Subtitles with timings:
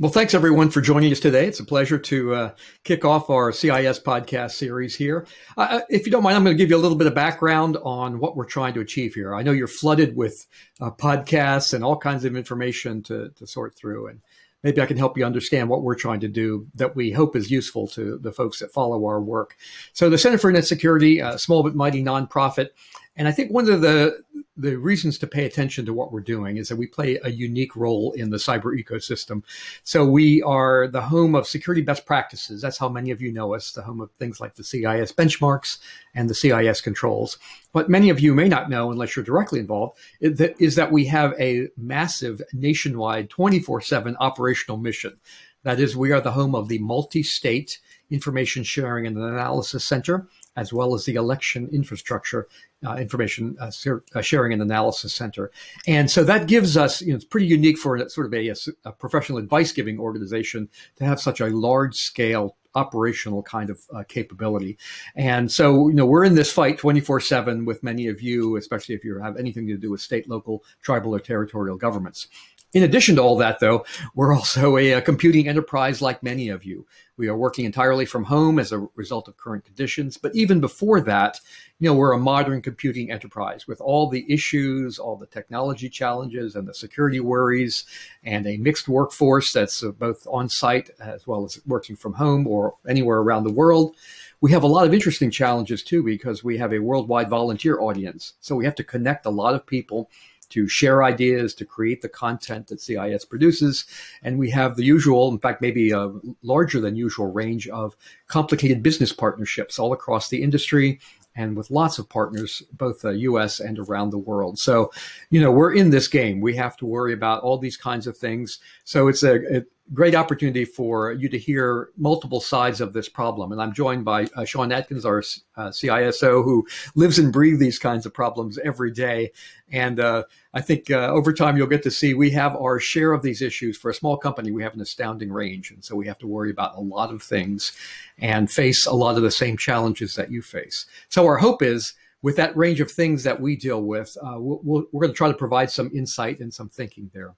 [0.00, 1.46] Well, thanks everyone for joining us today.
[1.46, 5.24] It's a pleasure to uh, kick off our CIS podcast series here.
[5.56, 7.14] Uh, uh, if you don't mind, I'm going to give you a little bit of
[7.14, 9.36] background on what we're trying to achieve here.
[9.36, 10.48] I know you're flooded with
[10.80, 14.20] uh, podcasts and all kinds of information to, to sort through, and
[14.64, 17.52] maybe I can help you understand what we're trying to do that we hope is
[17.52, 19.56] useful to the folks that follow our work.
[19.92, 22.70] So, the Center for Internet Security, a small but mighty nonprofit,
[23.16, 24.22] and I think one of the
[24.56, 27.74] the reasons to pay attention to what we're doing is that we play a unique
[27.74, 29.42] role in the cyber ecosystem.
[29.82, 32.62] So we are the home of security best practices.
[32.62, 35.78] That's how many of you know us, the home of things like the CIS benchmarks
[36.14, 37.36] and the CIS controls.
[37.72, 41.34] What many of you may not know, unless you're directly involved, is that we have
[41.40, 45.16] a massive nationwide 24 7 operational mission.
[45.64, 47.80] That is, we are the home of the multi state
[48.10, 52.48] information sharing and analysis center as well as the election infrastructure
[52.86, 53.70] uh, information uh,
[54.14, 55.50] uh, sharing and analysis center.
[55.86, 58.54] And so that gives us, you know, it's pretty unique for a, sort of a,
[58.84, 64.02] a professional advice giving organization to have such a large scale operational kind of uh,
[64.06, 64.76] capability.
[65.14, 68.94] And so, you know, we're in this fight 24 7 with many of you, especially
[68.94, 72.28] if you have anything to do with state, local, tribal, or territorial governments.
[72.74, 73.86] In addition to all that, though,
[74.16, 76.84] we're also a, a, computing enterprise like many of you.
[77.16, 80.16] We are working entirely from home as a result of current conditions.
[80.16, 81.38] But even before that,
[81.78, 86.56] you know, we're a modern computing enterprise with all the issues, all the technology challenges,
[86.56, 87.84] and the security worries,
[88.24, 92.74] and a mixed workforce that's both on site as well as working from home or
[92.88, 93.94] anywhere around the world.
[94.40, 98.34] We have a lot of interesting challenges too because we have a worldwide volunteer audience.
[98.40, 100.10] So we have to connect a lot of people
[100.50, 103.84] to share ideas, to create the content that CIS produces.
[104.22, 106.12] And we have the usual, in fact, maybe a
[106.42, 107.96] larger than usual range of
[108.26, 111.00] complicated business partnerships all across the industry
[111.36, 114.58] and with lots of partners, both uh, US and around the world.
[114.58, 114.92] So,
[115.30, 116.40] you know, we're in this game.
[116.40, 118.60] We have to worry about all these kinds of things.
[118.84, 119.62] So it's a, a
[119.92, 123.52] great opportunity for you to hear multiple sides of this problem.
[123.52, 125.18] And I'm joined by uh, Sean Atkins, our
[125.56, 129.30] uh, CISO, who lives and breathes these kinds of problems every day.
[129.70, 130.24] And uh,
[130.54, 133.42] I think uh, over time you'll get to see we have our share of these
[133.42, 133.76] issues.
[133.76, 135.70] For a small company, we have an astounding range.
[135.70, 137.72] And so we have to worry about a lot of things
[138.18, 140.86] and face a lot of the same challenges that you face.
[141.10, 141.92] So our hope is
[142.22, 145.12] with that range of things that we deal with, uh, we we are going to
[145.12, 147.34] try to provide some insight and some thinking there.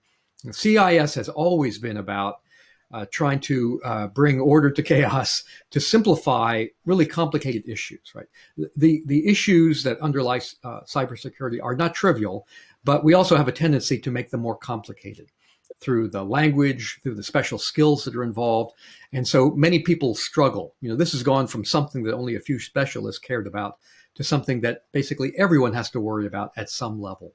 [0.50, 2.40] CIS has always been about
[2.92, 8.12] uh, trying to uh, bring order to chaos to simplify really complicated issues.
[8.14, 8.26] Right,
[8.76, 12.46] the the issues that underlie uh, cybersecurity are not trivial,
[12.84, 15.30] but we also have a tendency to make them more complicated
[15.80, 18.74] through the language, through the special skills that are involved,
[19.12, 20.74] and so many people struggle.
[20.80, 23.78] You know, this has gone from something that only a few specialists cared about
[24.14, 27.34] to something that basically everyone has to worry about at some level.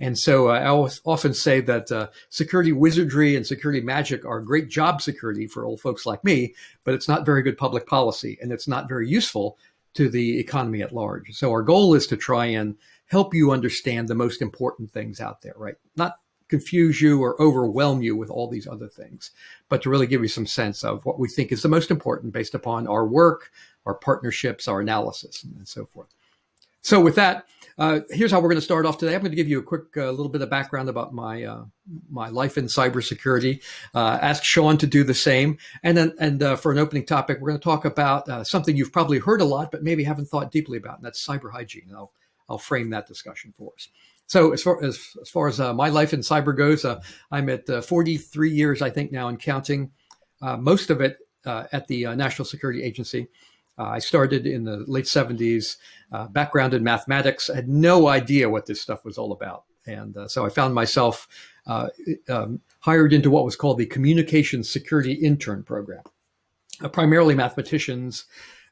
[0.00, 0.68] And so uh, I
[1.04, 5.80] often say that uh, security wizardry and security magic are great job security for old
[5.80, 6.54] folks like me,
[6.84, 9.58] but it's not very good public policy and it's not very useful
[9.94, 11.32] to the economy at large.
[11.32, 12.76] So our goal is to try and
[13.06, 15.74] help you understand the most important things out there, right?
[15.96, 19.32] Not confuse you or overwhelm you with all these other things,
[19.68, 22.32] but to really give you some sense of what we think is the most important
[22.32, 23.50] based upon our work,
[23.84, 26.08] our partnerships, our analysis, and so forth.
[26.82, 29.14] So with that, uh, here's how we're going to start off today.
[29.14, 31.64] I'm going to give you a quick uh, little bit of background about my uh,
[32.10, 33.62] my life in cybersecurity.
[33.94, 37.38] Uh, ask Sean to do the same, and then and uh, for an opening topic,
[37.40, 40.26] we're going to talk about uh, something you've probably heard a lot, but maybe haven't
[40.26, 41.88] thought deeply about, and that's cyber hygiene.
[41.94, 42.12] I'll
[42.48, 43.88] I'll frame that discussion for us.
[44.26, 46.84] So as far as as far as my life in cyber goes,
[47.30, 49.92] I'm at 43 years, I think now, and counting.
[50.58, 53.28] most of it at the National Security Agency.
[53.78, 55.76] Uh, I started in the late 70s,
[56.12, 57.48] uh, background in mathematics.
[57.48, 59.64] Had no idea what this stuff was all about.
[59.86, 61.28] And uh, so I found myself
[61.66, 61.88] uh,
[62.28, 66.02] um, hired into what was called the Communications Security Intern Program.
[66.82, 68.26] Uh, primarily mathematicians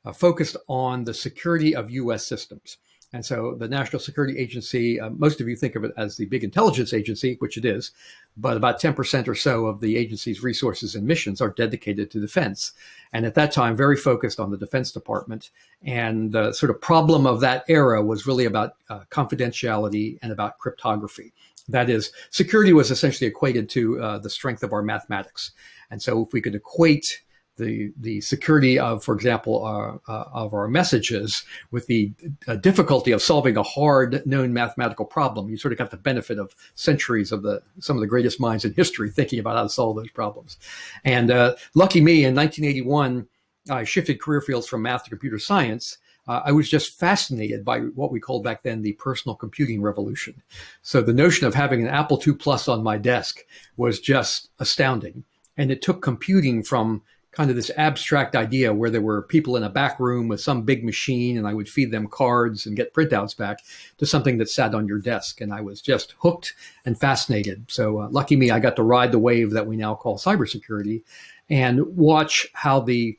[0.05, 2.79] uh, focused on the security of US systems.
[3.12, 6.26] And so the National Security Agency, uh, most of you think of it as the
[6.26, 7.93] big intelligence agency, which it is,
[8.37, 12.73] but about 10% or so of the agency's resources and missions are dedicated to defense.
[13.12, 15.50] And at that time, very focused on the Defense Department.
[15.82, 20.59] And the sort of problem of that era was really about uh, confidentiality and about
[20.59, 21.32] cryptography.
[21.69, 25.52] That is, security was essentially equated to uh, the strength of our mathematics.
[25.91, 27.23] And so if we could equate
[27.56, 32.12] the the security of, for example, our, uh, of our messages with the
[32.47, 35.49] uh, difficulty of solving a hard known mathematical problem.
[35.49, 38.64] You sort of got the benefit of centuries of the some of the greatest minds
[38.64, 40.58] in history thinking about how to solve those problems.
[41.05, 43.26] And uh, lucky me, in 1981,
[43.70, 45.99] I shifted career fields from math to computer science.
[46.29, 50.43] Uh, I was just fascinated by what we called back then the personal computing revolution.
[50.82, 53.44] So the notion of having an Apple II Plus on my desk
[53.76, 55.25] was just astounding.
[55.56, 57.02] And it took computing from
[57.37, 60.62] kind of this abstract idea where there were people in a back room with some
[60.62, 63.59] big machine and I would feed them cards and get printouts back
[63.99, 65.43] to something that sat on your desk.
[65.43, 66.55] And I was just hooked
[66.87, 67.67] and fascinated.
[67.69, 71.03] So, uh, lucky me, I got to ride the wave that we now call cybersecurity
[71.50, 73.19] and watch how the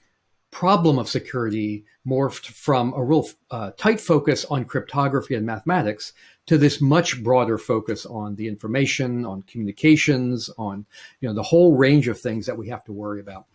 [0.50, 6.14] problem of security morphed from a real uh, tight focus on cryptography and mathematics
[6.48, 10.88] to this much broader focus on the information, on communications, on
[11.20, 13.46] you know the whole range of things that we have to worry about.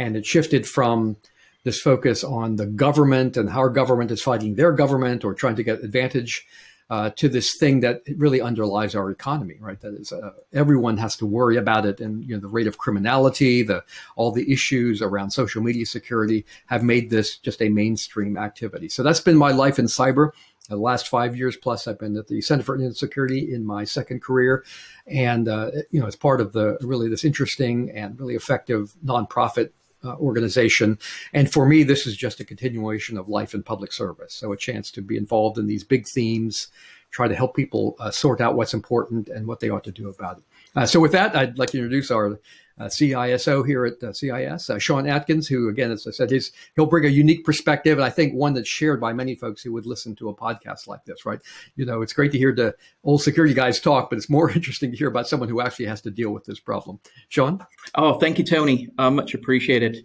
[0.00, 1.16] And it shifted from
[1.64, 5.56] this focus on the government and how our government is fighting their government or trying
[5.56, 6.46] to get advantage
[6.88, 9.80] uh, to this thing that really underlies our economy, right?
[9.80, 12.78] That is, uh, everyone has to worry about it, and you know the rate of
[12.78, 13.84] criminality, the
[14.16, 18.88] all the issues around social media security have made this just a mainstream activity.
[18.88, 20.30] So that's been my life in cyber.
[20.68, 23.84] The last five years plus, I've been at the Center for Internet Security in my
[23.84, 24.64] second career,
[25.06, 29.70] and uh, you know, as part of the really this interesting and really effective nonprofit
[30.04, 30.98] uh, organization.
[31.32, 34.34] And for me, this is just a continuation of life in public service.
[34.34, 36.68] So a chance to be involved in these big themes,
[37.10, 40.08] try to help people uh, sort out what's important and what they ought to do
[40.08, 40.44] about it.
[40.76, 42.38] Uh, so with that, I'd like to introduce our
[42.80, 46.50] uh, CISO here at uh, CIS, uh, Sean Atkins, who, again, as I said, he's,
[46.74, 49.72] he'll bring a unique perspective, and I think one that's shared by many folks who
[49.74, 51.40] would listen to a podcast like this, right?
[51.76, 52.74] You know, it's great to hear the
[53.04, 56.00] old security guys talk, but it's more interesting to hear about someone who actually has
[56.02, 56.98] to deal with this problem.
[57.28, 57.64] Sean?
[57.94, 58.88] Oh, thank you, Tony.
[58.96, 59.98] Uh, much appreciated.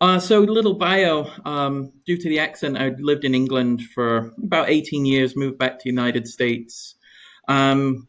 [0.00, 1.30] Uh, so, little bio.
[1.44, 5.72] Um, due to the accent, I lived in England for about 18 years, moved back
[5.72, 6.94] to the United States.
[7.48, 8.08] Um,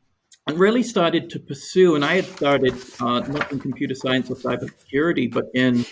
[0.49, 4.35] and really started to pursue, and I had started uh, not in computer science or
[4.35, 5.85] cybersecurity, but in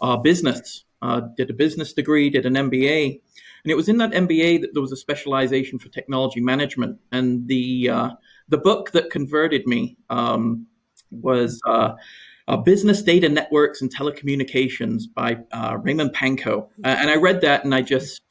[0.00, 0.84] uh, business.
[1.02, 3.20] Uh, did a business degree, did an MBA,
[3.64, 6.98] and it was in that MBA that there was a specialization for technology management.
[7.10, 8.10] And the uh,
[8.48, 10.66] the book that converted me um,
[11.10, 11.94] was uh,
[12.46, 15.38] uh, Business Data Networks and Telecommunications by
[15.82, 18.22] Raymond Panko, and I read that, and I just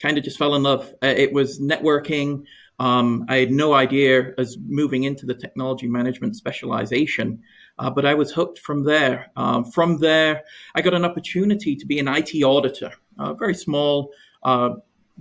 [0.00, 0.94] kind of just fell in love.
[1.00, 2.44] it was networking.
[2.80, 7.42] Um, I had no idea as moving into the technology management specialization,
[7.78, 9.30] uh, but I was hooked from there.
[9.36, 10.42] Um, from there,
[10.74, 14.10] I got an opportunity to be an IT auditor, a very small
[14.42, 14.70] uh,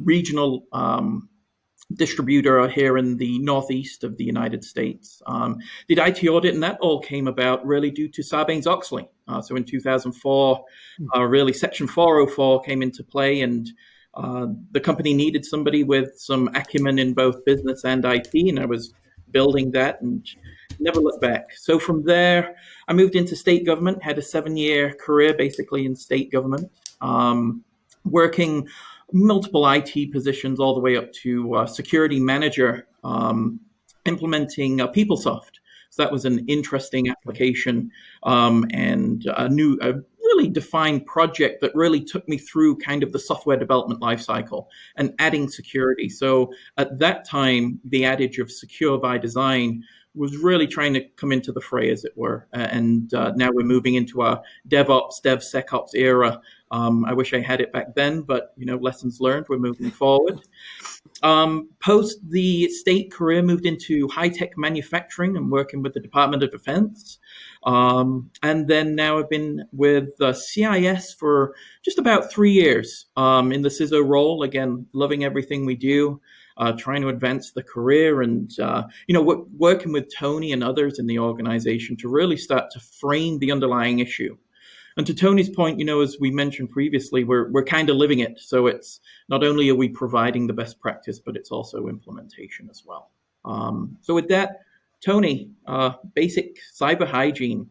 [0.02, 1.28] regional um,
[1.96, 5.22] distributor here in the northeast of the United States.
[5.26, 5.58] Um,
[5.90, 9.10] did IT audit, and that all came about really due to Sarbanes Oxley.
[9.28, 10.66] Uh, so in 2004,
[10.98, 11.06] hmm.
[11.14, 13.70] uh, really Section 404 came into play, and
[14.14, 18.66] uh, the company needed somebody with some acumen in both business and IT, and I
[18.66, 18.94] was
[19.32, 20.28] building that and
[20.80, 21.56] never looked back.
[21.56, 22.56] So from there,
[22.88, 26.72] I moved into state government, had a seven year career basically in state government,
[27.02, 27.64] um,
[28.06, 28.68] working
[29.12, 33.60] multiple IT positions all the way up to uh, security manager, um,
[34.06, 35.60] implementing uh, PeopleSoft.
[35.92, 37.92] So that was an interesting application
[38.24, 39.94] um, and a new, a
[40.39, 45.13] really defined project that really took me through kind of the software development lifecycle and
[45.19, 46.08] adding security.
[46.08, 49.84] So at that time, the adage of secure by design
[50.15, 52.48] was really trying to come into the fray, as it were.
[52.53, 56.41] And uh, now we're moving into our DevOps, DevSecOps era.
[56.72, 59.48] Um, I wish I had it back then, but you know, lessons learned.
[59.50, 60.40] We're moving forward.
[61.24, 66.44] Um, post the state career, moved into high tech manufacturing and working with the Department
[66.44, 67.20] of Defense.
[67.64, 73.52] Um, and then now I've been with uh, CIS for just about three years um,
[73.52, 74.44] in the CISO role.
[74.44, 76.22] Again, loving everything we do
[76.60, 80.64] uh, trying to advance the career and uh, you know w- working with Tony and
[80.64, 84.38] others in the organization to really start to frame the underlying issue.
[85.00, 88.20] And to Tony's point, you know, as we mentioned previously, we're we're kind of living
[88.20, 88.38] it.
[88.38, 92.84] So it's not only are we providing the best practice, but it's also implementation as
[92.86, 93.10] well.
[93.46, 94.60] Um, so with that,
[95.00, 97.70] Tony, uh, basic cyber hygiene.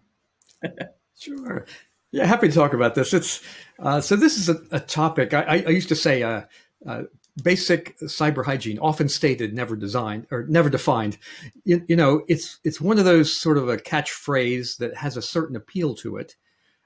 [1.21, 1.67] sure.
[2.13, 3.13] Yeah, happy to talk about this.
[3.13, 3.43] It's
[3.79, 6.23] uh, so this is a, a topic I, I, used to say.
[6.23, 6.45] Uh,
[6.87, 7.03] uh,
[7.43, 11.19] basic cyber hygiene, often stated, never designed or never defined.
[11.67, 15.23] You, you, know, it's it's one of those sort of a catchphrase that has a
[15.23, 16.35] certain appeal to it,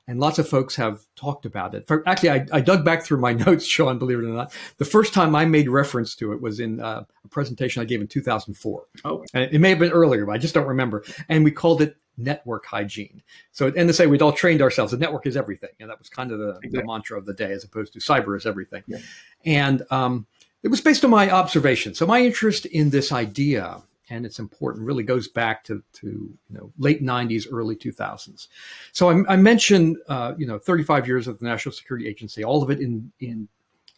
[0.09, 1.87] and lots of folks have talked about it.
[1.87, 3.99] For, actually, I, I, dug back through my notes, Sean.
[3.99, 7.05] Believe it or not, the first time I made reference to it was in uh,
[7.25, 8.85] a presentation I gave in 2004.
[9.05, 11.05] Oh, and it may have been earlier, but I just don't remember.
[11.29, 13.23] And we called it network hygiene.
[13.53, 14.93] So at NSA, we'd all trained ourselves.
[14.93, 15.71] The network is everything.
[15.81, 16.81] And that was kind of the, exactly.
[16.81, 18.83] the mantra of the day, as opposed to cyber is everything.
[18.87, 18.99] Yeah.
[19.45, 20.27] And um,
[20.63, 21.95] it was based on my observation.
[21.95, 26.57] So my interest in this idea and it's important really goes back to, to you
[26.57, 28.49] know late 90s early 2000s
[28.93, 32.63] so i, I mentioned uh, you know 35 years of the national security agency all
[32.63, 33.49] of it in in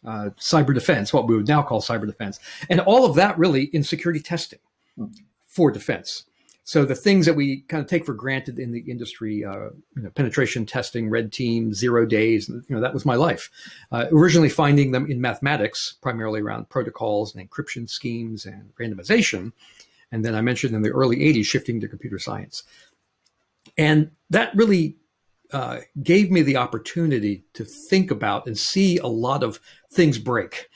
[0.05, 3.63] uh, cyber defense what we would now call cyber defense and all of that really
[3.73, 4.59] in security testing
[5.47, 6.25] for defense
[6.67, 10.01] so the things that we kind of take for granted in the industry, uh, you
[10.01, 13.51] know, penetration testing, red team, zero days, you know, that was my life.
[13.91, 19.51] Uh, originally finding them in mathematics, primarily around protocols and encryption schemes and randomization.
[20.11, 22.63] And then I mentioned in the early 80s, shifting to computer science.
[23.77, 24.97] And that really
[25.51, 29.59] uh, gave me the opportunity to think about and see a lot of
[29.91, 30.69] things break.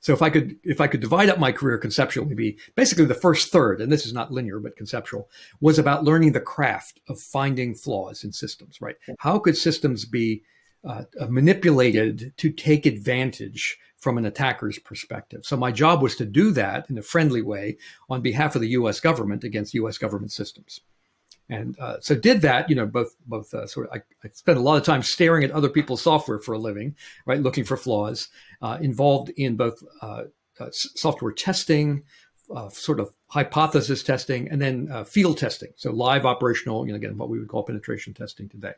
[0.00, 3.14] So if I could if I could divide up my career conceptually, be basically the
[3.14, 5.28] first third, and this is not linear but conceptual,
[5.60, 8.80] was about learning the craft of finding flaws in systems.
[8.80, 8.96] Right?
[9.18, 10.42] How could systems be
[10.84, 15.44] uh, manipulated to take advantage from an attacker's perspective?
[15.44, 18.68] So my job was to do that in a friendly way on behalf of the
[18.68, 19.00] U.S.
[19.00, 19.98] government against U.S.
[19.98, 20.80] government systems
[21.48, 24.58] and uh, so did that you know both both uh, sort of I, I, spent
[24.58, 26.94] a lot of time staring at other people's software for a living
[27.24, 28.28] right looking for flaws
[28.62, 30.24] uh, involved in both uh,
[30.60, 32.04] uh, software testing
[32.54, 37.16] uh, sort of hypothesis testing and then field testing so live operational you know again
[37.16, 38.72] what we would call penetration testing today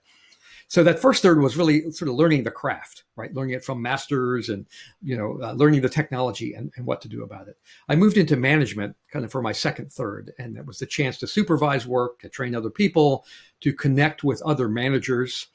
[0.68, 3.32] so that first third was really sort of learning the craft, right?
[3.32, 4.66] Learning it from masters and,
[5.02, 7.56] you know, uh, learning the technology and, and what to do about it.
[7.88, 11.16] I moved into management kind of for my second third, and that was the chance
[11.18, 13.24] to supervise work, to train other people,
[13.62, 15.46] to connect with other managers.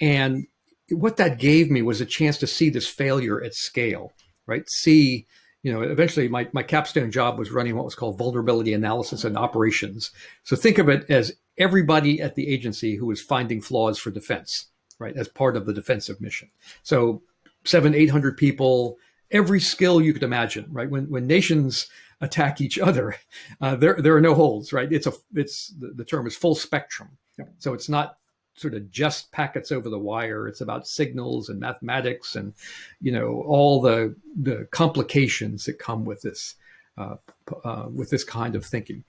[0.00, 0.46] And
[0.90, 4.12] what that gave me was a chance to see this failure at scale,
[4.46, 4.68] right?
[4.70, 5.26] See,
[5.62, 9.36] you know, eventually my, my capstone job was running what was called vulnerability analysis and
[9.36, 10.12] operations.
[10.44, 14.66] So think of it as everybody at the agency who was finding flaws for defense,
[14.98, 16.50] right, as part of the defensive mission.
[16.82, 17.22] So
[17.64, 18.98] seven, eight hundred people,
[19.30, 20.88] every skill you could imagine, right?
[20.90, 21.88] When when nations
[22.20, 23.16] attack each other,
[23.60, 24.92] uh, there there are no holes, right?
[24.92, 27.10] It's a it's the, the term is full spectrum.
[27.38, 27.52] Yep.
[27.58, 28.18] So it's not
[28.56, 30.48] sort of just packets over the wire.
[30.48, 32.54] It's about signals and mathematics and
[33.00, 36.54] you know all the the complications that come with this
[36.98, 37.16] uh,
[37.64, 39.04] uh, with this kind of thinking.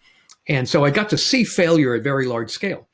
[0.47, 2.87] And so I got to see failure at very large scale.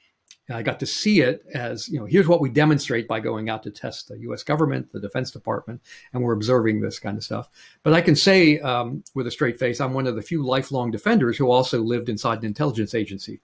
[0.49, 3.49] And I got to see it as, you know, here's what we demonstrate by going
[3.49, 5.81] out to test the US government, the Defense Department,
[6.11, 7.49] and we're observing this kind of stuff.
[7.81, 10.91] But I can say um, with a straight face, I'm one of the few lifelong
[10.91, 13.39] defenders who also lived inside an intelligence agency.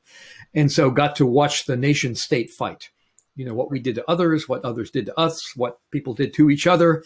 [0.53, 2.89] And so got to watch the nation state fight.
[3.37, 6.33] You know, what we did to others, what others did to us, what people did
[6.33, 7.03] to each other.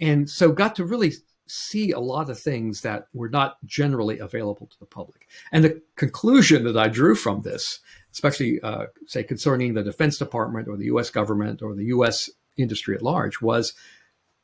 [0.00, 1.12] And so got to really
[1.48, 5.28] see a lot of things that were not generally available to the public.
[5.52, 7.80] And the conclusion that I drew from this,
[8.12, 12.96] especially, uh, say, concerning the Defense Department or the US government or the US industry
[12.96, 13.74] at large, was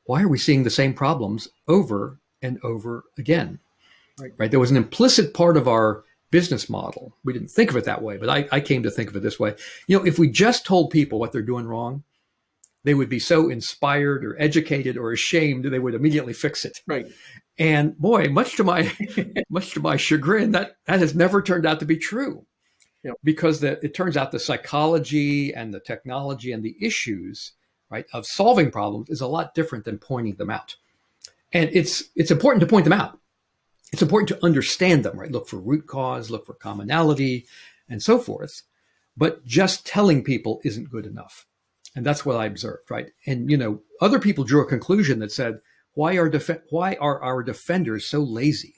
[0.05, 3.59] why are we seeing the same problems over and over again?
[4.19, 4.33] Right.
[4.37, 4.51] right?
[4.51, 7.15] There was an implicit part of our business model.
[7.25, 9.23] We didn't think of it that way, but I, I came to think of it
[9.23, 9.55] this way.
[9.87, 12.03] You know, if we just told people what they're doing wrong,
[12.85, 16.81] they would be so inspired or educated or ashamed they would immediately fix it.
[16.87, 17.07] Right.
[17.59, 18.93] And boy, much to my
[19.51, 22.47] much to my chagrin, that that has never turned out to be true.
[23.05, 23.15] Yep.
[23.25, 27.53] Because the, it turns out the psychology and the technology and the issues,
[27.91, 30.77] right, of solving problems is a lot different than pointing them out.
[31.53, 33.19] And it's it's important to point them out.
[33.93, 35.31] It's important to understand them, right?
[35.31, 37.47] Look for root cause, look for commonality,
[37.89, 38.63] and so forth.
[39.17, 41.47] But just telling people isn't good enough.
[41.95, 43.11] And that's what I observed, right?
[43.27, 45.61] And you know, other people drew a conclusion that said,
[45.95, 48.77] why are def- why are our defenders so lazy?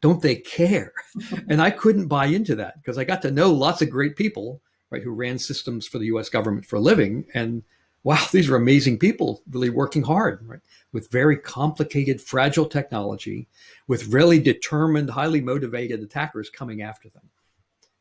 [0.00, 0.92] Don't they care?
[1.48, 4.60] and I couldn't buy into that because I got to know lots of great people,
[4.90, 7.62] right, who ran systems for the US government for a living and
[8.06, 10.60] wow, these are amazing people really working hard, right?
[10.92, 13.48] With very complicated, fragile technology,
[13.88, 17.28] with really determined, highly motivated attackers coming after them.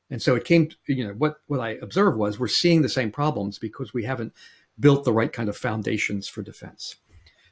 [0.10, 3.12] And so it came, you know, what, what I observed was we're seeing the same
[3.12, 4.34] problems because we haven't
[4.80, 6.96] built the right kind of foundations for defense.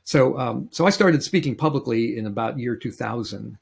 [0.03, 3.57] So, um, so I started speaking publicly in about year 2000.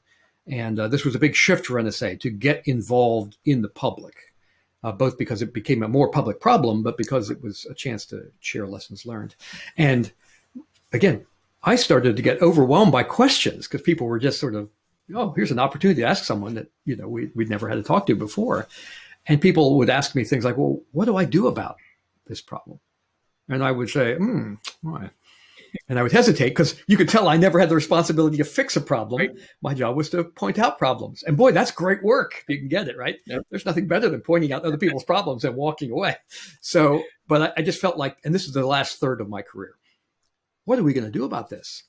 [0.46, 4.16] And uh, this was a big shift for NSA to get involved in the public,
[4.82, 8.04] uh, both because it became a more public problem, but because it was a chance
[8.06, 9.36] to share lessons learned.
[9.78, 10.10] And
[10.92, 11.26] again,
[11.62, 14.68] I started to get overwhelmed by questions because people were just sort of
[15.14, 17.82] oh, here's an opportunity to ask someone that, you know, we, we'd never had to
[17.82, 18.66] talk to before.
[19.26, 21.76] And people would ask me things like, well, what do I do about
[22.26, 22.80] this problem?
[23.48, 25.10] And I would say, hmm, right.
[25.88, 28.76] And I would hesitate because you could tell I never had the responsibility to fix
[28.76, 29.20] a problem.
[29.20, 29.30] Right.
[29.62, 31.22] My job was to point out problems.
[31.22, 33.16] And boy, that's great work if you can get it, right?
[33.26, 33.46] Yep.
[33.50, 36.16] There's nothing better than pointing out other people's problems and walking away.
[36.60, 39.42] So, but I, I just felt like, and this is the last third of my
[39.42, 39.76] career.
[40.64, 41.84] What are we going to do about this?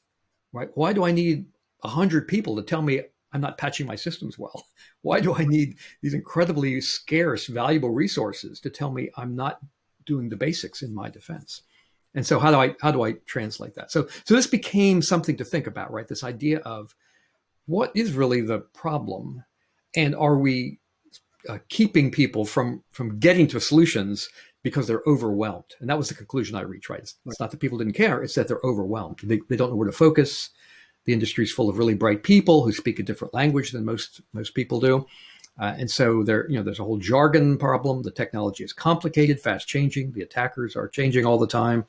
[0.53, 0.69] Right?
[0.75, 1.47] Why do I need
[1.81, 3.01] 100 people to tell me
[3.33, 4.65] I'm not patching my systems well?
[5.01, 9.59] Why do I need these incredibly scarce, valuable resources to tell me I'm not
[10.05, 11.63] doing the basics in my defense?
[12.15, 13.91] And so how do I how do I translate that?
[13.91, 16.07] So so this became something to think about, right?
[16.07, 16.93] This idea of
[17.65, 19.43] what is really the problem,
[19.95, 20.79] and are we
[21.49, 24.29] uh, keeping people from from getting to solutions
[24.63, 25.75] because they're overwhelmed?
[25.79, 26.89] And that was the conclusion I reached.
[26.89, 26.99] Right?
[26.99, 29.19] It's, it's not that people didn't care; it's that they're overwhelmed.
[29.23, 30.51] They they don't know where to focus.
[31.05, 34.21] The industry is full of really bright people who speak a different language than most
[34.33, 35.05] most people do.
[35.59, 38.01] Uh, and so there, you know, there's a whole jargon problem.
[38.01, 40.11] The technology is complicated, fast changing.
[40.11, 41.85] The attackers are changing all the time.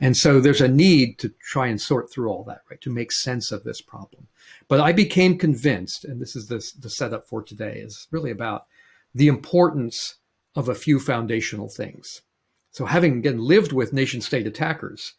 [0.00, 2.80] And so there's a need to try and sort through all that, right?
[2.80, 4.26] To make sense of this problem.
[4.66, 8.66] But I became convinced, and this is the, the setup for today, is really about
[9.14, 10.16] the importance
[10.56, 12.22] of a few foundational things.
[12.72, 15.14] So having again lived with nation state attackers,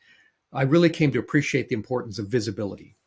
[0.51, 2.97] I really came to appreciate the importance of visibility?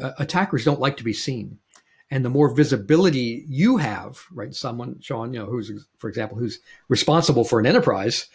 [0.00, 1.58] Uh, attackers don't like to be seen
[2.10, 4.54] and the more visibility you have, right?
[4.54, 8.26] Someone, Sean, you know, who's, for example, who's responsible for an enterprise,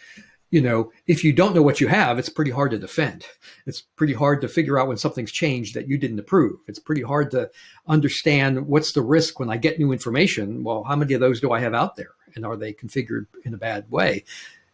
[0.50, 3.24] you know, if you don't know what you have, it's pretty hard to defend.
[3.66, 6.58] It's pretty hard to figure out when something's changed that you didn't approve.
[6.66, 7.48] It's pretty hard to
[7.86, 10.64] understand what's the risk when I get new information.
[10.64, 12.10] Well, how many of those do I have out there?
[12.34, 14.24] And are they configured in a bad way?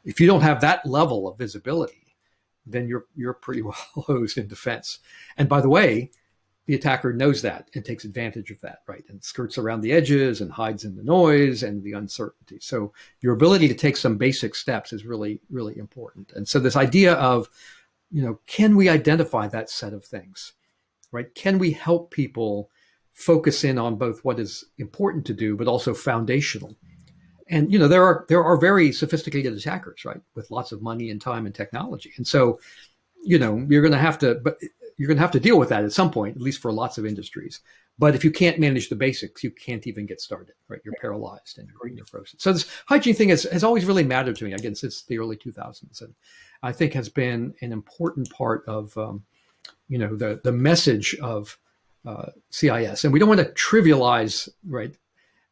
[0.05, 2.17] If you don't have that level of visibility,
[2.65, 4.99] then you're you're pretty well hosed in defense.
[5.37, 6.11] And by the way,
[6.67, 9.05] the attacker knows that and takes advantage of that, right?
[9.09, 12.59] And skirts around the edges and hides in the noise and the uncertainty.
[12.61, 16.33] So your ability to take some basic steps is really, really important.
[16.35, 17.49] And so this idea of,
[18.11, 20.55] you know, can we identify that set of things,
[21.13, 21.33] right?
[21.35, 22.71] Can we help people
[23.15, 26.77] focus in on both what is important to do, but also foundational?
[27.49, 31.11] And you know, there are there are very sophisticated attackers, right, with lots of money
[31.11, 32.13] and time and technology.
[32.17, 32.59] And so,
[33.23, 34.59] you know, you're going to have to, but
[34.97, 36.99] you're going to have to deal with that at some point, at least for lots
[36.99, 37.61] of industries.
[37.99, 40.81] But if you can't manage the basics, you can't even get started, right?
[40.85, 42.39] You're paralyzed and you're, you're frozen.
[42.39, 45.37] So this hygiene thing has, has always really mattered to me, again, since the early
[45.37, 46.03] 2000s.
[46.03, 46.15] And
[46.63, 49.25] I think has been an important part of, um,
[49.89, 51.59] you know, the, the message of
[52.07, 53.05] uh, CIS.
[53.05, 54.95] And we don't want to trivialize, right,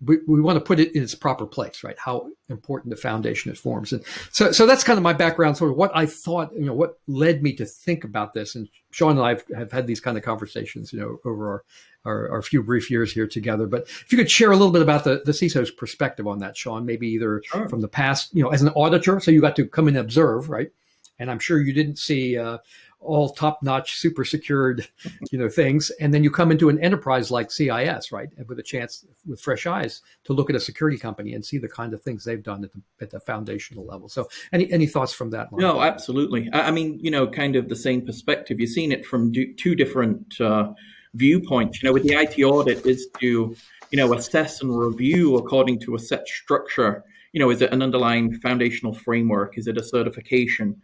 [0.04, 1.96] we, we want to put it in its proper place, right?
[1.98, 3.92] How important the foundation it forms.
[3.92, 6.74] And so, so that's kind of my background, sort of what I thought, you know,
[6.74, 8.54] what led me to think about this.
[8.54, 11.64] And Sean and I have, have had these kind of conversations, you know, over our,
[12.04, 13.66] our, our, few brief years here together.
[13.66, 16.56] But if you could share a little bit about the, the CISO's perspective on that,
[16.56, 17.68] Sean, maybe either sure.
[17.68, 20.48] from the past, you know, as an auditor, so you got to come and observe,
[20.48, 20.70] right?
[21.18, 22.58] And I'm sure you didn't see, uh,
[23.04, 24.88] all top-notch, super secured,
[25.30, 28.62] you know, things, and then you come into an enterprise like CIS, right, with a
[28.62, 32.02] chance with fresh eyes to look at a security company and see the kind of
[32.02, 34.08] things they've done at the, at the foundational level.
[34.08, 35.52] So, any any thoughts from that?
[35.52, 35.60] Line?
[35.60, 36.48] No, absolutely.
[36.52, 38.60] I mean, you know, kind of the same perspective.
[38.60, 40.72] You've seen it from two different uh,
[41.14, 41.82] viewpoints.
[41.82, 43.56] You know, with the IT audit is to
[43.90, 47.04] you know assess and review according to a set structure.
[47.32, 49.58] You know, is it an underlying foundational framework?
[49.58, 50.80] Is it a certification?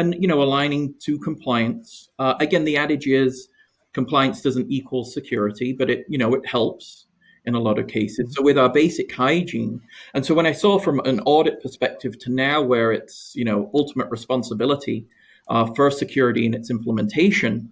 [0.00, 2.08] And you know aligning to compliance.
[2.18, 3.48] Uh, again, the adage is
[3.92, 7.06] compliance doesn't equal security, but it you know it helps
[7.46, 8.34] in a lot of cases.
[8.34, 9.80] So with our basic hygiene,
[10.14, 13.70] and so when I saw from an audit perspective to now where it's you know
[13.74, 15.06] ultimate responsibility
[15.48, 17.70] uh, for security and its implementation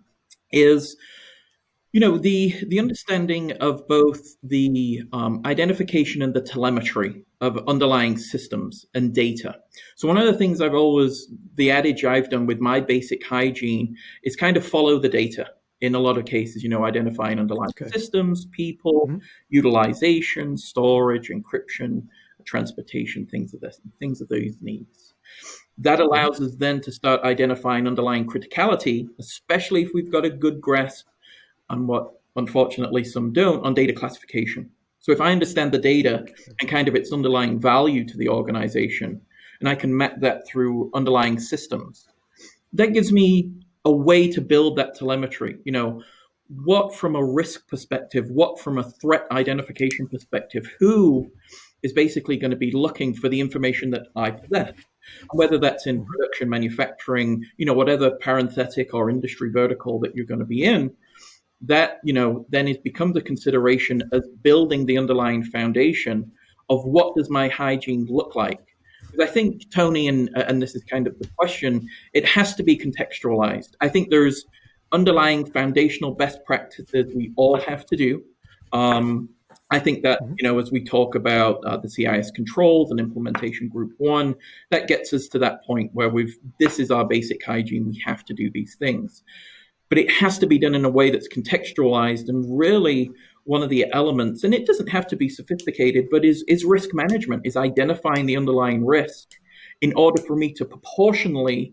[0.52, 0.96] is
[1.92, 8.18] you know the the understanding of both the um, identification and the telemetry of underlying
[8.18, 9.56] systems and data
[9.96, 13.96] so one of the things i've always the adage i've done with my basic hygiene
[14.22, 15.46] is kind of follow the data
[15.80, 17.90] in a lot of cases you know identifying underlying okay.
[17.90, 19.18] systems people mm-hmm.
[19.48, 22.02] utilization storage encryption
[22.44, 25.14] transportation things of this things of those needs
[25.76, 26.08] that mm-hmm.
[26.08, 31.06] allows us then to start identifying underlying criticality especially if we've got a good grasp
[31.70, 34.70] and what unfortunately some don't on data classification.
[35.00, 36.26] So if I understand the data
[36.60, 39.20] and kind of its underlying value to the organization,
[39.60, 42.06] and I can map that through underlying systems,
[42.72, 43.52] that gives me
[43.84, 45.58] a way to build that telemetry.
[45.64, 46.02] You know,
[46.64, 51.30] what from a risk perspective, what from a threat identification perspective, who
[51.82, 54.74] is basically going to be looking for the information that I possess,
[55.32, 60.40] whether that's in production, manufacturing, you know, whatever parenthetic or industry vertical that you're going
[60.40, 60.92] to be in
[61.60, 66.30] that you know then it becomes a consideration as building the underlying foundation
[66.68, 68.64] of what does my hygiene look like
[69.00, 72.62] because i think tony and and this is kind of the question it has to
[72.62, 74.46] be contextualized i think there's
[74.92, 78.22] underlying foundational best practices we all have to do.
[78.72, 79.28] Um,
[79.70, 80.34] I think that, mm-hmm.
[80.38, 84.34] you know, as we talk about uh, the CIS controls and implementation group one,
[84.70, 87.86] that gets us to that point where we've, this is our basic hygiene.
[87.86, 89.22] We have to do these things.
[89.88, 93.10] But it has to be done in a way that's contextualized and really
[93.44, 96.90] one of the elements, and it doesn't have to be sophisticated, but is, is risk
[96.92, 99.30] management, is identifying the underlying risk
[99.80, 101.72] in order for me to proportionally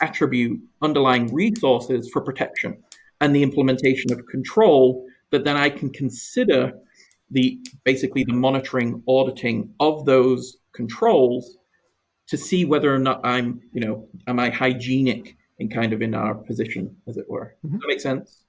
[0.00, 2.76] attribute underlying resources for protection
[3.20, 6.72] and the implementation of control that then I can consider
[7.30, 11.56] the basically the monitoring, auditing of those controls
[12.28, 16.14] to see whether or not I'm, you know, am I hygienic in kind of in
[16.14, 17.54] our position, as it were.
[17.64, 17.76] Mm-hmm.
[17.76, 18.42] Does that make sense?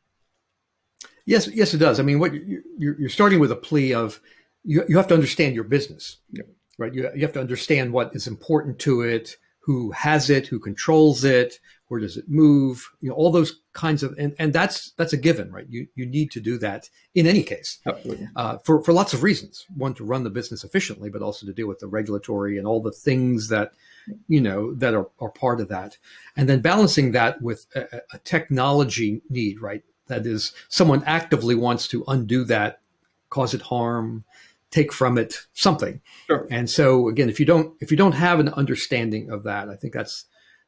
[1.25, 1.99] Yes, yes, it does.
[1.99, 4.19] I mean, what you're, you're starting with a plea of
[4.63, 6.43] you, you have to understand your business, yeah.
[6.77, 6.93] right?
[6.93, 11.25] You, you have to understand what is important to it, who has it, who controls
[11.25, 15.13] it, where does it move, you know, all those kinds of, and, and that's that's
[15.13, 15.65] a given, right?
[15.69, 17.79] You you need to do that in any case,
[18.35, 19.65] uh, for for lots of reasons.
[19.75, 22.81] One to run the business efficiently, but also to deal with the regulatory and all
[22.81, 23.71] the things that
[24.27, 25.97] you know that are, are part of that,
[26.35, 29.83] and then balancing that with a, a technology need, right?
[30.07, 32.79] That is, someone actively wants to undo that,
[33.29, 34.23] cause it harm,
[34.71, 36.01] take from it something.
[36.27, 36.47] Sure.
[36.49, 39.75] And so again, if you don't if you don't have an understanding of that, I
[39.75, 40.25] think that's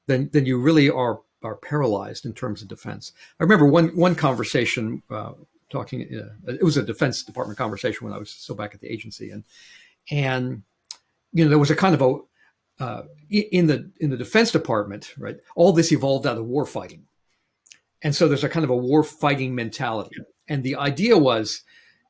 [0.07, 3.13] then then you really are are paralyzed in terms of defense.
[3.39, 5.33] I remember one one conversation uh,
[5.69, 6.01] talking.
[6.13, 9.31] Uh, it was a Defense Department conversation when I was still back at the agency,
[9.31, 9.43] and
[10.11, 10.63] and
[11.31, 12.17] you know there was a kind of a
[12.79, 15.37] uh, in the in the Defense Department, right?
[15.55, 17.05] All this evolved out of war fighting,
[18.01, 20.15] and so there's a kind of a war fighting mentality.
[20.47, 21.61] And the idea was,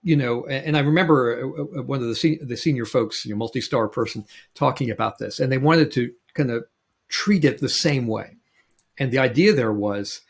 [0.01, 3.31] you know, and I remember uh, uh, one of the se- the senior folks, you
[3.31, 6.65] know, multi-star person, talking about this, and they wanted to kind of
[7.09, 8.37] treat it the same way.
[8.97, 10.21] And the idea there was,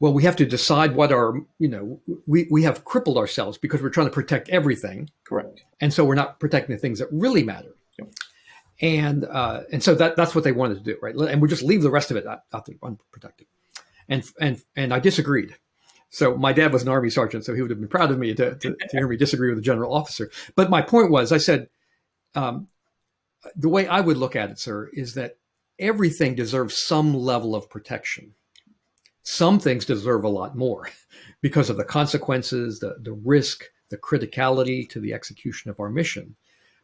[0.00, 3.82] well, we have to decide what our, you know, we, we have crippled ourselves because
[3.82, 5.10] we're trying to protect everything.
[5.24, 5.64] Correct.
[5.80, 7.74] And so we're not protecting the things that really matter.
[7.98, 8.08] Yep.
[8.80, 11.14] And uh, and so that that's what they wanted to do, right?
[11.14, 13.48] And we just leave the rest of it out, out there unprotected.
[14.08, 15.56] And and and I disagreed.
[16.10, 18.34] So my dad was an army sergeant, so he would have been proud of me
[18.34, 20.30] to, to, to hear me disagree with a general officer.
[20.54, 21.68] But my point was, I said,
[22.34, 22.68] um,
[23.54, 25.36] the way I would look at it, sir, is that
[25.78, 28.34] everything deserves some level of protection.
[29.22, 30.88] Some things deserve a lot more
[31.42, 36.36] because of the consequences, the, the risk, the criticality to the execution of our mission.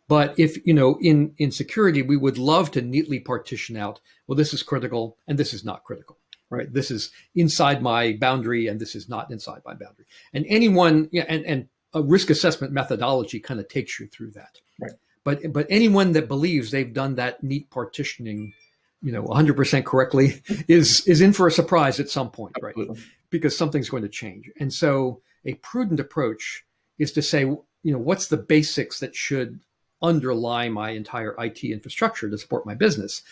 [0.07, 4.37] But if, you know, in, in security, we would love to neatly partition out, well,
[4.37, 6.19] this is critical and this is not critical,
[6.51, 6.71] right?
[6.73, 10.05] This is inside my boundary and this is not inside my boundary.
[10.35, 14.61] And anyone, yeah, and, and a risk assessment methodology kind of takes you through that.
[14.79, 14.93] Right.
[15.25, 18.53] But, but anyone that believes they've done that neat partitioning
[19.05, 22.75] you know 100% correctly is is in for a surprise at some point right
[23.31, 26.65] because something's going to change and so a prudent approach
[26.99, 29.61] is to say you know what's the basics that should
[30.05, 33.23] underlie my entire IT infrastructure to support my business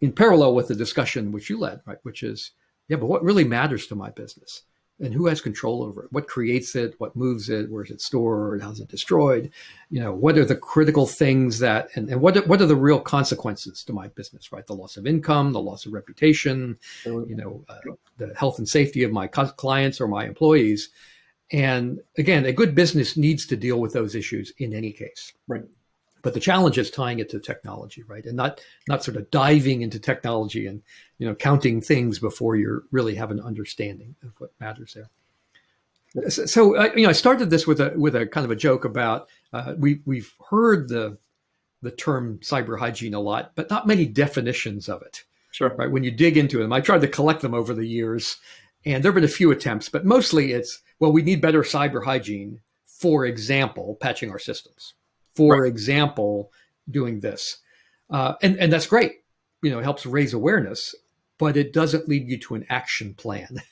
[0.00, 2.52] in parallel with the discussion which you led right which is
[2.88, 4.62] yeah but what really matters to my business
[5.00, 6.12] and who has control over it?
[6.12, 6.94] What creates it?
[6.98, 7.70] What moves it?
[7.70, 8.62] Where is it stored?
[8.62, 9.50] How's it destroyed?
[9.90, 12.76] You know, what are the critical things that, and, and what, are, what are the
[12.76, 14.66] real consequences to my business, right?
[14.66, 17.78] The loss of income, the loss of reputation, you know, uh,
[18.16, 20.90] the health and safety of my clients or my employees.
[21.52, 25.32] And again, a good business needs to deal with those issues in any case.
[25.46, 25.64] Right.
[26.22, 28.24] But the challenge is tying it to technology, right?
[28.24, 30.82] And not not sort of diving into technology and
[31.18, 35.10] you know counting things before you really have an understanding of what matters there.
[36.30, 38.84] So, I, you know, I started this with a with a kind of a joke
[38.84, 41.18] about uh, we we've heard the
[41.82, 45.24] the term cyber hygiene a lot, but not many definitions of it.
[45.50, 45.74] Sure.
[45.76, 45.90] Right.
[45.90, 48.36] When you dig into them, I tried to collect them over the years,
[48.84, 52.04] and there have been a few attempts, but mostly it's well, we need better cyber
[52.04, 52.60] hygiene.
[52.86, 54.94] For example, patching our systems.
[55.38, 55.68] For right.
[55.68, 56.52] example,
[56.90, 57.58] doing this,
[58.10, 59.12] uh, and and that's great.
[59.62, 60.94] You know, it helps raise awareness
[61.38, 63.62] but it doesn't lead you to an action plan.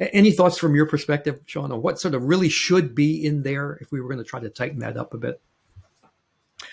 [0.00, 3.78] Any thoughts from your perspective, Sean, on what sort of really should be in there
[3.80, 5.40] if we were going to try to tighten that up a bit?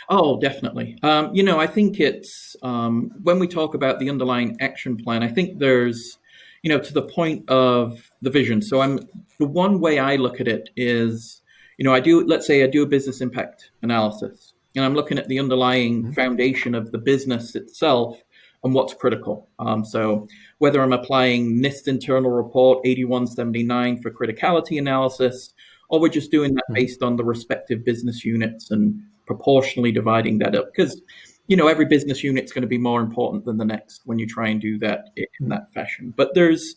[0.10, 0.97] Oh, definitely.
[1.01, 5.23] Um, you know, I think it's um, when we talk about the underlying action plan,
[5.23, 6.19] I think there's,
[6.62, 8.62] you know, to the point of the vision.
[8.62, 8.99] So I'm
[9.39, 11.41] the one way I look at it is,
[11.77, 15.17] you know, I do, let's say I do a business impact analysis and I'm looking
[15.17, 16.11] at the underlying mm-hmm.
[16.13, 18.21] foundation of the business itself
[18.63, 19.47] and what's critical.
[19.59, 25.53] Um, so whether I'm applying NIST internal report 8179 for criticality analysis,
[25.89, 26.73] or we're just doing that hmm.
[26.73, 30.65] based on the respective business units and proportionally dividing that up.
[30.75, 31.01] Because,
[31.47, 34.25] you know, every business unit's going to be more important than the next when you
[34.25, 35.49] try and do that in hmm.
[35.49, 36.13] that fashion.
[36.15, 36.75] But there's,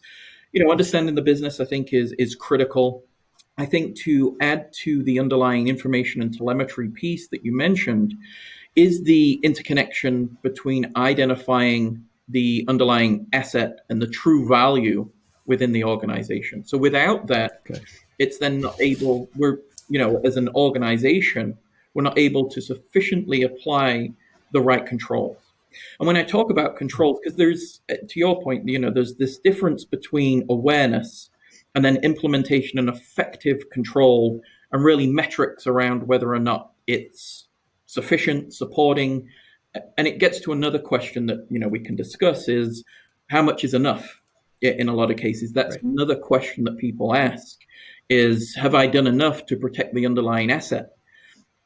[0.53, 3.03] you know, understanding the business, I think, is is critical.
[3.59, 8.15] I think to add to the underlying information and telemetry piece that you mentioned
[8.77, 15.11] is the interconnection between identifying the underlying asset and the true value
[15.47, 16.65] within the organization.
[16.65, 17.81] So without that, okay.
[18.21, 21.59] it's then not able, we're, you know, as an organization,
[21.95, 24.13] we're not able to sufficiently apply
[24.53, 25.39] the right controls.
[25.99, 29.39] And when I talk about controls, because there's, to your point, you know, there's this
[29.39, 31.31] difference between awareness
[31.79, 34.41] and then implementation and effective control
[34.73, 37.47] and really metrics around whether or not it's
[37.87, 39.29] sufficient, supporting.
[39.97, 42.83] And it gets to another question that, you know, we can discuss is
[43.29, 44.21] how much is enough
[44.61, 45.53] in a lot of cases?
[45.53, 45.85] That's right.
[45.85, 47.61] another question that people ask
[48.09, 50.97] is have I done enough to protect the underlying asset?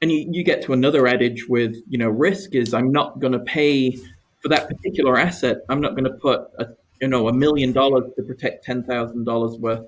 [0.03, 3.33] And you, you get to another adage with, you know, risk is I'm not going
[3.33, 3.97] to pay
[4.43, 5.63] for that particular asset.
[5.71, 6.67] I'm not going to put a,
[7.01, 9.87] you know, a million dollars to protect $10,000 worth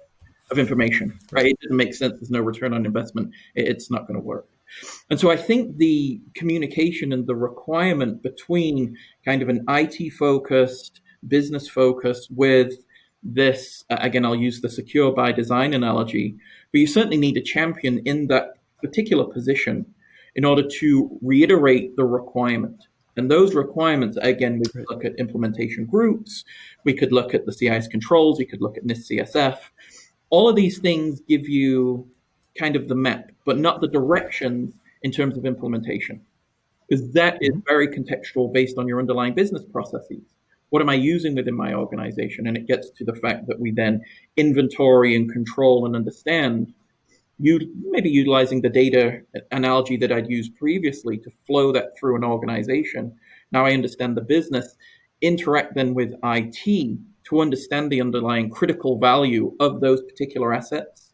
[0.50, 1.46] of information, right?
[1.46, 2.14] It doesn't make sense.
[2.14, 3.33] There's no return on investment.
[3.54, 4.48] It's not going to work.
[5.11, 11.00] And so I think the communication and the requirement between kind of an IT focused,
[11.28, 12.74] business focused with
[13.22, 16.37] this, again, I'll use the secure by design analogy,
[16.72, 18.48] but you certainly need a champion in that
[18.83, 19.87] particular position
[20.35, 22.85] in order to reiterate the requirement.
[23.16, 26.44] And those requirements, again, we could look at implementation groups,
[26.85, 29.59] we could look at the CIS controls, we could look at NIST CSF.
[30.35, 32.09] All of these things give you
[32.59, 36.20] kind of the map, but not the directions in terms of implementation.
[36.88, 37.61] Because that is mm-hmm.
[37.68, 40.25] very contextual based on your underlying business processes.
[40.70, 42.49] What am I using within my organization?
[42.49, 44.03] And it gets to the fact that we then
[44.37, 46.75] inventory and control and understand
[47.38, 47.61] you
[47.92, 49.20] maybe utilizing the data
[49.53, 53.14] analogy that I'd used previously to flow that through an organization.
[53.53, 54.75] Now I understand the business,
[55.20, 61.12] interact then with IT to understand the underlying critical value of those particular assets.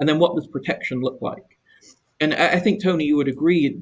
[0.00, 1.58] And then what does protection look like?
[2.20, 3.78] And I think, Tony, you would agree,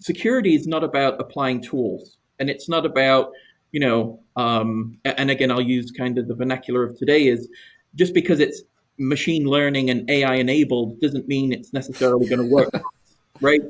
[0.00, 2.16] security is not about applying tools.
[2.38, 3.32] And it's not about,
[3.70, 7.48] you know, um, and again, I'll use kind of the vernacular of today is
[7.94, 8.62] just because it's
[8.98, 12.70] machine learning and AI enabled doesn't mean it's necessarily going to work,
[13.40, 13.60] right?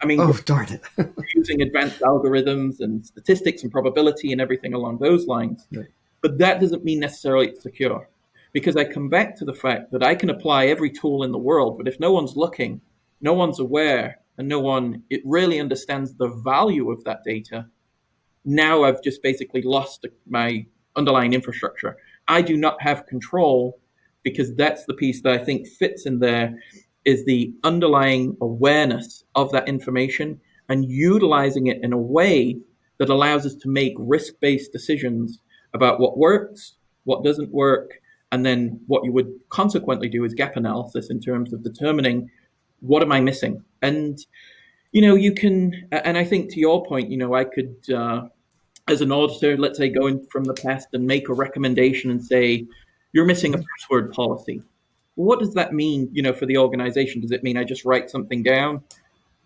[0.00, 0.82] I mean, oh darn it,
[1.34, 5.86] using advanced algorithms and statistics and probability and everything along those lines, right.
[6.24, 8.08] But that doesn't mean necessarily it's secure,
[8.54, 11.36] because I come back to the fact that I can apply every tool in the
[11.36, 12.80] world, but if no one's looking,
[13.20, 17.66] no one's aware, and no one it really understands the value of that data,
[18.46, 20.64] now I've just basically lost my
[20.96, 21.98] underlying infrastructure.
[22.26, 23.78] I do not have control
[24.22, 26.58] because that's the piece that I think fits in there
[27.04, 32.56] is the underlying awareness of that information and utilizing it in a way
[32.96, 35.40] that allows us to make risk-based decisions
[35.74, 38.00] about what works, what doesn't work,
[38.32, 42.30] and then what you would consequently do is gap analysis in terms of determining
[42.80, 43.62] what am I missing?
[43.82, 44.18] And
[44.94, 48.28] you know, you can, and I think to your point, you know, I could, uh,
[48.86, 52.24] as an auditor, let's say, go in from the past and make a recommendation and
[52.24, 52.64] say,
[53.12, 54.62] you're missing a password policy.
[55.16, 57.20] what does that mean, you know, for the organization?
[57.20, 58.84] Does it mean I just write something down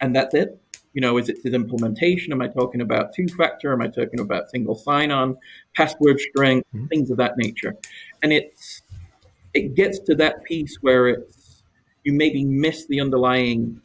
[0.00, 0.60] and that's it?
[0.94, 2.32] You know, is it his implementation?
[2.32, 3.72] Am I talking about two factor?
[3.72, 5.36] Am I talking about single sign on,
[5.74, 6.86] password strength, mm-hmm.
[6.86, 7.76] things of that nature?
[8.22, 8.82] And it's
[9.54, 11.62] it gets to that piece where it's
[12.04, 13.80] you maybe miss the underlying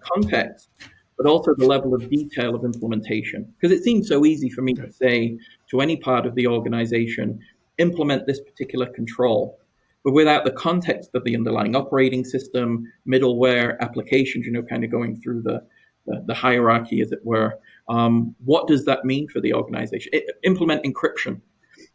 [0.00, 0.68] context,
[1.16, 3.54] but also the level of detail of implementation.
[3.58, 5.38] Because it seems so easy for me to say
[5.70, 7.40] to any part of the organization,
[7.78, 9.58] implement this particular control.
[10.04, 14.90] But without the context of the underlying operating system, middleware, applications, you know, kind of
[14.90, 15.62] going through the,
[16.06, 20.10] the, the hierarchy, as it were, um, what does that mean for the organization?
[20.12, 21.40] It, implement encryption,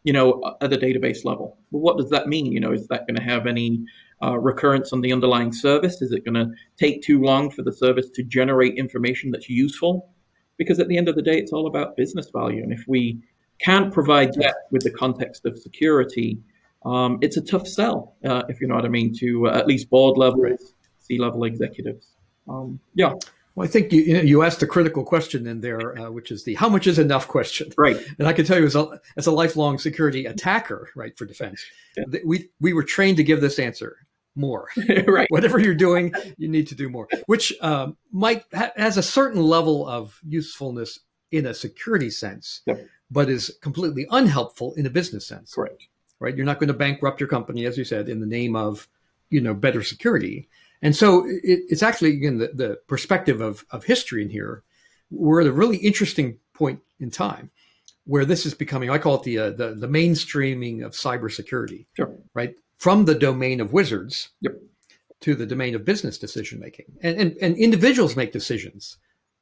[0.04, 1.58] you know, at the database level.
[1.72, 2.52] Well, what does that mean?
[2.52, 3.84] You know, is that going to have any
[4.24, 6.02] uh, recurrence on the underlying service?
[6.02, 10.10] Is it going to take too long for the service to generate information that's useful?
[10.58, 12.64] Because at the end of the day, it's all about business value.
[12.64, 13.20] And if we
[13.60, 16.40] can't provide that with the context of security,
[16.86, 19.68] um, it's a tough sell, uh, if you know what I mean, to uh, at
[19.68, 22.16] least board levels, C level executives.
[22.48, 23.14] Um, yeah.
[23.56, 26.56] Well, I think you you asked a critical question in there, uh, which is the
[26.56, 27.72] how much is enough question.
[27.78, 27.98] Right.
[28.18, 31.64] And I can tell you, as a, as a lifelong security attacker, right, for defense,
[31.98, 32.20] yeah.
[32.26, 33.98] we we were trained to give this answer
[34.36, 34.70] more.
[35.08, 35.28] right.
[35.32, 39.42] Whatever you're doing, you need to do more, which um, might ha- has a certain
[39.42, 41.00] level of usefulness
[41.32, 42.62] in a security sense.
[42.66, 42.76] Yeah
[43.12, 45.54] but is completely unhelpful in a business sense.
[45.54, 45.84] Correct.
[46.20, 46.36] Right.
[46.36, 48.88] You're not going to bankrupt your company, as you said, in the name of,
[49.30, 50.48] you know, better security.
[50.82, 54.64] And so it, it's actually again the, the perspective of, of history in here.
[55.10, 57.52] We're at a really interesting point in time
[58.06, 58.90] where this is becoming.
[58.90, 61.86] I call it the uh, the, the mainstreaming of cybersecurity.
[61.96, 62.16] Sure.
[62.34, 62.56] Right.
[62.78, 64.54] from the domain of wizards yep.
[65.20, 66.86] to the domain of business decision making.
[67.04, 68.98] And, and, and individuals make decisions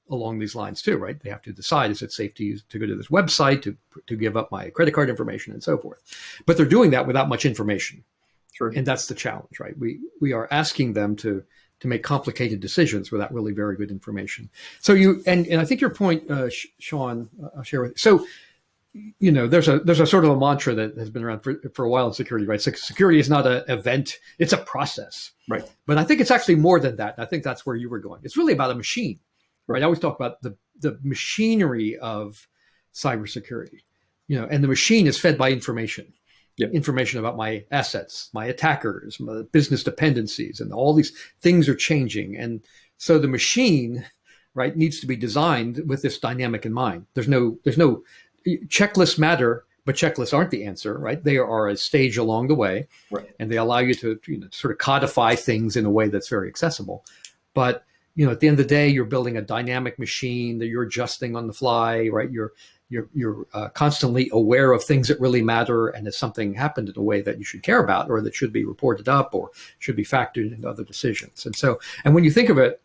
[0.09, 1.17] along these lines too, right?
[1.21, 3.77] They have to decide is it safe to use to go to this website to
[4.07, 6.01] to give up my credit card information and so forth.
[6.45, 8.03] But they're doing that without much information.
[8.67, 9.77] And that's the challenge, right?
[9.77, 11.43] We we are asking them to
[11.79, 14.49] to make complicated decisions without really very good information.
[14.81, 17.97] So you and and I think your point, uh, Sean, uh, I'll share with you.
[17.97, 18.25] So
[19.19, 21.55] you know, there's a there's a sort of a mantra that has been around for,
[21.73, 22.61] for a while in security, right?
[22.61, 25.63] Security is not an event; it's a process, right?
[25.85, 27.15] But I think it's actually more than that.
[27.17, 28.21] I think that's where you were going.
[28.23, 29.19] It's really about a machine,
[29.67, 29.81] right?
[29.81, 32.47] I always talk about the the machinery of
[32.93, 33.81] cybersecurity,
[34.27, 36.11] you know, and the machine is fed by information,
[36.59, 36.71] yep.
[36.71, 42.37] information about my assets, my attackers, my business dependencies, and all these things are changing,
[42.37, 42.61] and
[42.97, 44.05] so the machine,
[44.53, 47.05] right, needs to be designed with this dynamic in mind.
[47.13, 48.03] There's no there's no
[48.67, 51.23] checklists matter, but checklists aren't the answer, right?
[51.23, 53.29] They are a stage along the way, right.
[53.39, 56.29] and they allow you to you know, sort of codify things in a way that's
[56.29, 57.05] very accessible.
[57.53, 60.67] But you know, at the end of the day, you're building a dynamic machine that
[60.67, 62.29] you're adjusting on the fly, right?
[62.29, 62.51] You're
[62.89, 66.97] you're you're uh, constantly aware of things that really matter, and if something happened in
[66.97, 69.95] a way that you should care about, or that should be reported up, or should
[69.95, 71.45] be factored into other decisions.
[71.45, 72.81] And so, and when you think of it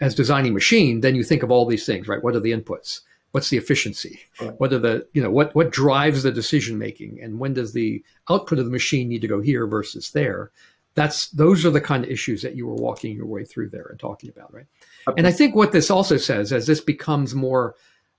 [0.00, 2.22] as designing machine, then you think of all these things, right?
[2.22, 3.00] What are the inputs?
[3.32, 4.58] what's the efficiency right.
[4.58, 8.02] what are the you know what what drives the decision making and when does the
[8.30, 10.50] output of the machine need to go here versus there
[10.94, 13.86] that's those are the kind of issues that you were walking your way through there
[13.90, 14.66] and talking about right
[15.06, 15.18] okay.
[15.18, 17.74] and i think what this also says as this becomes more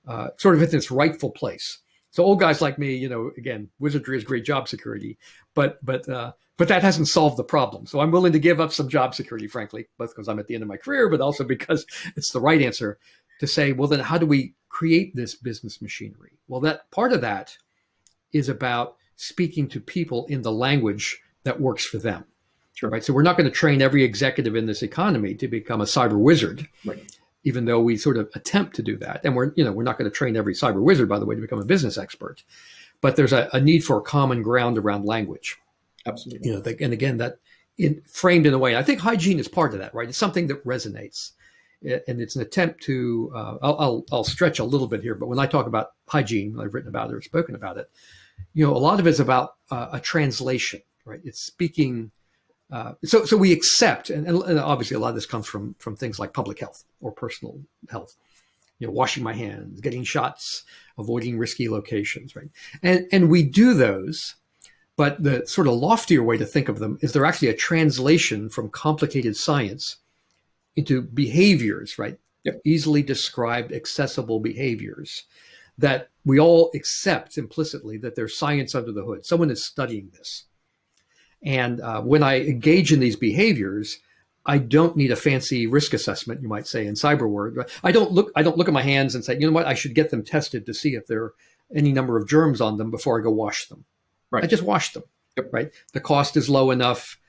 [0.07, 1.79] uh, sort of in its rightful place
[2.11, 5.17] so old guys like me you know again wizardry is great job security
[5.53, 7.85] but but uh, but that hasn't solved the problem.
[7.85, 10.55] So I'm willing to give up some job security, frankly, both because I'm at the
[10.55, 11.85] end of my career, but also because
[12.17, 12.99] it's the right answer
[13.39, 16.37] to say, well, then how do we create this business machinery?
[16.49, 17.57] Well, that part of that
[18.33, 22.25] is about speaking to people in the language that works for them.
[22.73, 22.89] Sure.
[22.89, 23.05] Right.
[23.05, 26.19] So we're not going to train every executive in this economy to become a cyber
[26.19, 26.67] wizard.
[26.85, 27.18] Right.
[27.43, 29.21] Even though we sort of attempt to do that.
[29.23, 31.35] And we're, you know, we're not going to train every cyber wizard, by the way,
[31.35, 32.43] to become a business expert.
[33.01, 35.57] But there's a, a need for a common ground around language.
[36.05, 36.49] Absolutely.
[36.49, 37.37] You know, and again, that
[37.77, 40.09] in, framed in a way, I think hygiene is part of that, right?
[40.09, 41.31] It's something that resonates
[41.81, 45.27] and it's an attempt to uh, I'll, I'll, I'll stretch a little bit here, but
[45.27, 47.89] when I talk about hygiene, I've written about it or spoken about it.
[48.53, 51.21] You know, a lot of it's about uh, a translation, right?
[51.23, 52.11] It's speaking.
[52.71, 55.95] Uh, so so we accept, and, and, obviously a lot of this comes from from
[55.95, 58.15] things like public health or personal health.
[58.77, 60.63] You know, washing my hands, getting shots,
[60.97, 62.49] avoiding risky locations, right?
[62.83, 64.35] And and we do those,
[64.95, 68.49] but the sort of loftier way to think of them is they're actually a translation
[68.49, 69.97] from complicated science
[70.75, 72.17] into behaviors, right?
[72.43, 72.61] Yep.
[72.63, 75.25] Easily described, accessible behaviors
[75.77, 79.25] that we all accept implicitly that there's science under the hood.
[79.25, 80.45] Someone is studying this.
[81.43, 83.99] And uh, when I engage in these behaviors,
[84.45, 87.69] I don't need a fancy risk assessment, you might say in cyber word.
[87.83, 89.73] I don't look I don't look at my hands and say, you know what, I
[89.73, 91.33] should get them tested to see if there are
[91.75, 93.85] any number of germs on them before I go wash them.
[94.31, 94.43] Right.
[94.43, 95.03] I just wash them.
[95.37, 95.49] Yep.
[95.53, 95.71] Right.
[95.93, 97.19] The cost is low enough.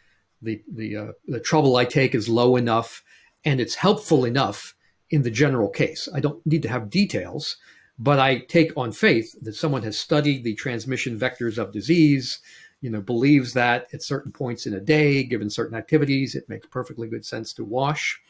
[0.41, 3.03] The the uh, the trouble I take is low enough
[3.45, 4.75] and it's helpful enough
[5.11, 6.09] in the general case.
[6.15, 7.57] I don't need to have details,
[7.99, 12.39] but I take on faith that someone has studied the transmission vectors of disease,
[12.81, 16.67] you know, believes that at certain points in a day, given certain activities, it makes
[16.67, 18.21] perfectly good sense to wash.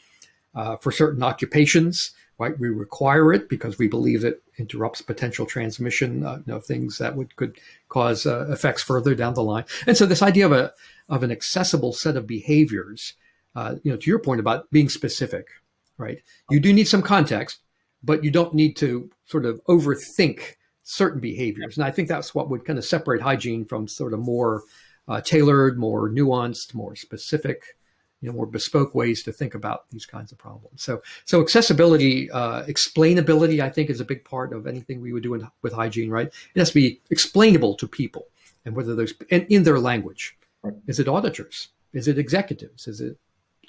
[0.53, 6.25] Uh, for certain occupations, right, we require it because we believe it interrupts potential transmission
[6.25, 9.63] uh, you know, things that would could cause uh, effects further down the line.
[9.87, 10.73] And so, this idea of a
[11.07, 13.13] of an accessible set of behaviors
[13.55, 15.47] uh, you know, to your point about being specific,
[15.97, 16.21] right?
[16.49, 17.59] You do need some context,
[18.03, 20.55] but you don't need to sort of overthink
[20.91, 21.77] certain behaviors.
[21.77, 24.63] And I think that's what would kind of separate hygiene from sort of more
[25.07, 27.63] uh, tailored, more nuanced, more specific,
[28.19, 30.83] you know, more bespoke ways to think about these kinds of problems.
[30.83, 35.23] So, so accessibility, uh, explainability, I think, is a big part of anything we would
[35.23, 36.27] do in, with hygiene, right?
[36.27, 38.27] It has to be explainable to people,
[38.65, 40.37] and whether those and in their language.
[40.61, 40.75] Right.
[40.87, 41.69] Is it auditors?
[41.93, 42.87] Is it executives?
[42.87, 43.17] Is it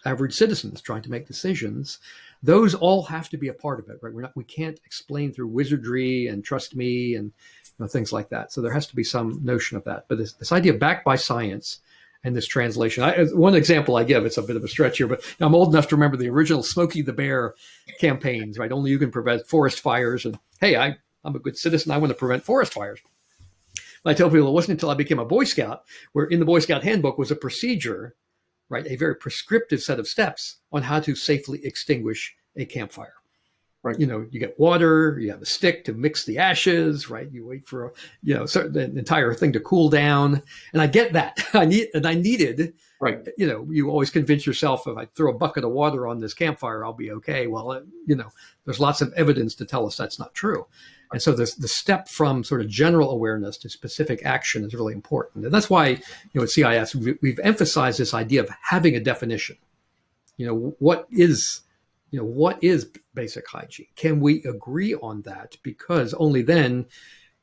[0.05, 1.99] average citizens trying to make decisions,
[2.43, 4.13] those all have to be a part of it, right?
[4.13, 8.29] We're not, we can't explain through wizardry and trust me and you know, things like
[8.31, 8.53] that.
[8.53, 10.07] So there has to be some notion of that.
[10.09, 11.81] But this, this idea backed by science
[12.25, 14.99] and this translation, I, uh, one example I give, it's a bit of a stretch
[14.99, 17.55] here, but I'm old enough to remember the original Smokey the Bear
[18.01, 18.73] campaigns, right?
[18.73, 20.25] Only you can prevent forest fires.
[20.25, 21.93] And hey, I, I'm a good citizen.
[21.93, 23.01] I want to prevent forest fires.
[24.05, 26.59] I tell people it wasn't until I became a Boy Scout where in the Boy
[26.59, 28.17] Scout handbook was a procedure
[28.73, 28.87] right?
[28.87, 33.13] A very prescriptive set of steps on how to safely extinguish a campfire.
[33.83, 33.99] Right.
[33.99, 37.29] You know, you get water, you have a stick to mix the ashes, right?
[37.33, 37.91] You wait for, a,
[38.23, 40.41] you know, certain, the entire thing to cool down.
[40.73, 41.45] And I get that.
[41.53, 43.27] I need, and I needed, right.
[43.37, 46.33] You know, you always convince yourself if I throw a bucket of water on this
[46.33, 47.49] campfire, I'll be okay.
[47.49, 48.29] Well, you know,
[48.65, 50.65] there's lots of evidence to tell us that's not true.
[51.13, 54.95] And so the, the step from sort of general awareness to specific action is really
[54.95, 55.45] important.
[55.45, 56.01] And that's why, you
[56.35, 59.57] know, at CIS, we've emphasized this idea of having a definition.
[60.37, 61.61] You know, what is,
[62.11, 63.87] you know, what is basic hygiene?
[63.97, 65.57] Can we agree on that?
[65.63, 66.87] Because only then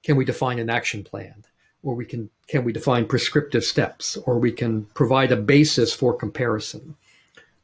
[0.03, 1.43] can we define an action plan,
[1.83, 6.13] or we can can we define prescriptive steps, or we can provide a basis for
[6.13, 6.95] comparison.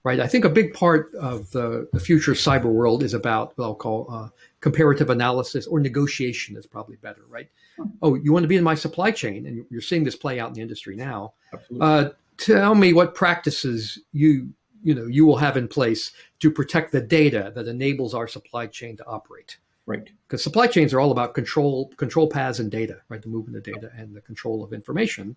[0.04, 0.20] Right.
[0.20, 3.74] I think a big part of the, the future cyber world is about what I'll
[3.74, 4.30] call uh,
[4.66, 7.22] comparative analysis or negotiation is probably better.
[7.30, 7.48] Right.
[7.78, 7.84] Hmm.
[8.02, 10.48] Oh, you want to be in my supply chain, and you're seeing this play out
[10.48, 11.34] in the industry now.
[11.80, 14.50] Uh, tell me what practices you
[14.82, 18.66] you know you will have in place to protect the data that enables our supply
[18.66, 22.98] chain to operate right because supply chains are all about control control paths and data
[23.08, 25.36] right the movement of data and the control of information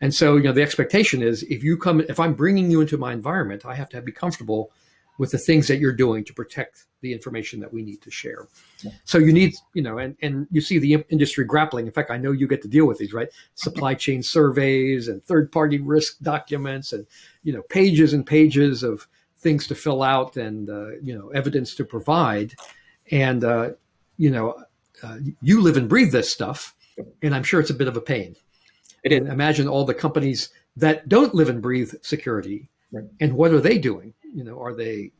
[0.00, 2.98] and so you know the expectation is if you come if i'm bringing you into
[2.98, 4.72] my environment i have to be comfortable
[5.20, 8.48] with the things that you're doing to protect the information that we need to share.
[8.82, 8.92] Yeah.
[9.04, 11.86] So you need, you know, and, and you see the industry grappling.
[11.86, 13.28] In fact, I know you get to deal with these, right?
[13.54, 17.06] Supply chain surveys and third party risk documents and,
[17.42, 19.06] you know, pages and pages of
[19.36, 22.54] things to fill out and, uh, you know, evidence to provide.
[23.10, 23.72] And, uh,
[24.16, 24.64] you know,
[25.02, 26.74] uh, you live and breathe this stuff.
[27.20, 28.36] And I'm sure it's a bit of a pain.
[29.04, 29.28] It is.
[29.28, 32.70] Imagine all the companies that don't live and breathe security.
[32.90, 33.04] Right.
[33.20, 34.14] And what are they doing?
[34.34, 35.12] You know, are they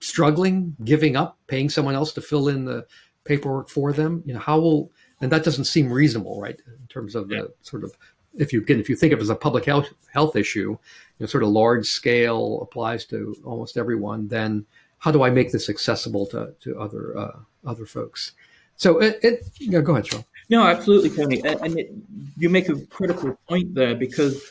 [0.00, 2.86] struggling, giving up, paying someone else to fill in the
[3.24, 4.22] paperwork for them?
[4.26, 4.90] You know, how will
[5.20, 6.60] and that doesn't seem reasonable, right?
[6.66, 7.42] In terms of yeah.
[7.42, 7.96] the sort of
[8.36, 10.78] if you can if you think of it as a public health health issue, you
[11.20, 14.66] know, sort of large scale applies to almost everyone, then
[14.98, 18.32] how do I make this accessible to to other uh, other folks?
[18.76, 20.26] So it, it go ahead, Charles.
[20.50, 21.92] No, absolutely, Tony, and, and it,
[22.36, 24.42] you make a critical point there because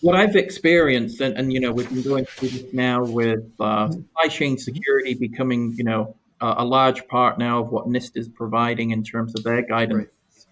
[0.00, 3.90] what I've experienced, and, and, you know, we've been going through this now with uh,
[3.90, 8.28] supply chain security becoming, you know, uh, a large part now of what NIST is
[8.28, 10.46] providing in terms of their guidance, right.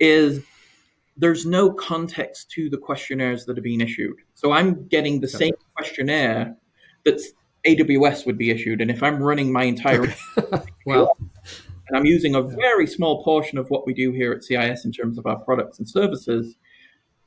[0.00, 0.42] is
[1.16, 4.16] there's no context to the questionnaires that are being issued.
[4.34, 6.56] So I'm getting the same questionnaire
[7.04, 7.20] that
[7.66, 10.62] AWS would be issued, and if I'm running my entire okay.
[10.86, 11.16] well.
[11.88, 14.92] and I'm using a very small portion of what we do here at CIS in
[14.92, 16.54] terms of our products and services,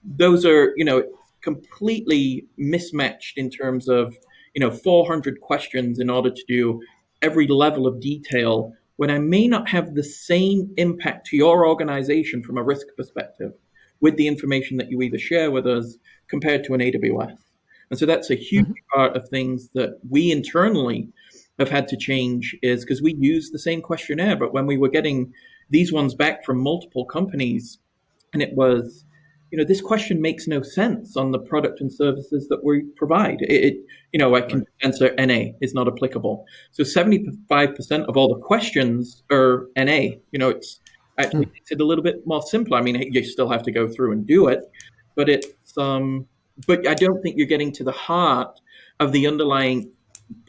[0.04, 1.04] those are, you know,
[1.42, 4.16] completely mismatched in terms of
[4.54, 6.82] you know 400 questions in order to do
[7.22, 12.44] every level of detail when I may not have the same impact to your organization
[12.44, 13.54] from a risk perspective
[14.00, 17.38] with the information that you either share with us compared to an AWS.
[17.90, 18.96] And so that's a huge mm-hmm.
[19.00, 21.10] part of things that we internally
[21.60, 24.90] have had to change is because we use the same questionnaire, but when we were
[24.90, 25.34] getting
[25.70, 27.80] these ones back from multiple companies
[28.34, 29.06] and it was
[29.52, 33.42] you know, this question makes no sense on the product and services that we provide.
[33.42, 33.78] It, it
[34.14, 34.68] you know, I can right.
[34.84, 36.46] answer NA is not applicable.
[36.72, 40.16] So 75% of all the questions are NA.
[40.32, 40.80] You know, it's
[41.18, 41.52] actually hmm.
[41.52, 42.76] makes it a little bit more simple.
[42.76, 44.72] I mean, you still have to go through and do it,
[45.16, 46.26] but it's, um,
[46.66, 48.58] but I don't think you're getting to the heart
[49.02, 49.92] of the underlying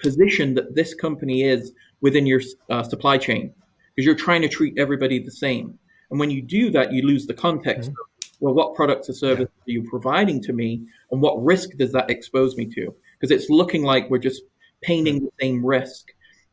[0.00, 1.72] position that this company is
[2.02, 2.40] within your
[2.70, 3.52] uh, supply chain
[3.94, 5.76] because you're trying to treat everybody the same.
[6.10, 8.11] And when you do that, you lose the context mm-hmm
[8.42, 9.72] well, what products or services yeah.
[9.72, 10.82] are you providing to me,
[11.12, 12.92] and what risk does that expose me to?
[13.18, 14.42] Because it's looking like we're just
[14.82, 16.08] painting the same risk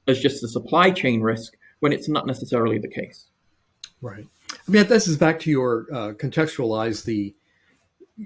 [0.08, 3.26] as just the supply chain risk when it's not necessarily the case.
[4.02, 4.28] Right.
[4.52, 7.34] I mean, this is back to your uh, contextualize the,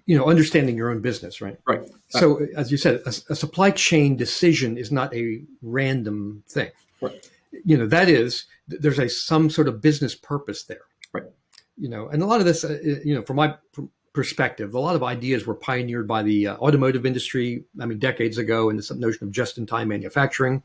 [0.05, 1.57] you know, understanding your own business, right?
[1.65, 1.89] Right.
[2.09, 6.71] So, as you said, a, a supply chain decision is not a random thing.
[6.99, 7.29] Right.
[7.63, 10.81] You know, that is, there's a some sort of business purpose there
[11.77, 13.55] you know, and a lot of this, uh, you know, from my
[14.13, 17.65] perspective, a lot of ideas were pioneered by the uh, automotive industry.
[17.81, 20.63] I mean, decades ago, and this notion of just-in-time manufacturing,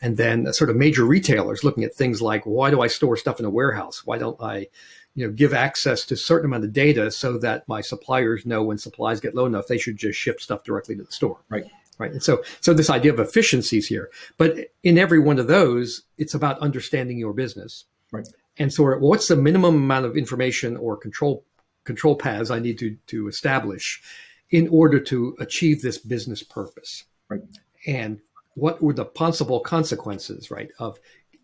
[0.00, 3.40] and then sort of major retailers looking at things like, why do I store stuff
[3.40, 4.06] in a warehouse?
[4.06, 4.68] Why don't I,
[5.14, 8.62] you know, give access to a certain amount of data so that my suppliers know
[8.62, 11.38] when supplies get low enough, they should just ship stuff directly to the store.
[11.48, 11.64] Right.
[11.98, 12.12] Right.
[12.12, 16.34] And so, so this idea of efficiencies here, but in every one of those, it's
[16.34, 17.86] about understanding your business.
[18.12, 18.28] Right
[18.58, 21.44] and so well, what's the minimum amount of information or control
[21.84, 24.02] control paths I need to to establish
[24.50, 27.04] in order to achieve this business purpose?
[27.28, 27.42] Right.
[27.86, 28.20] And
[28.54, 30.70] what were the possible consequences, right?
[30.78, 30.98] Of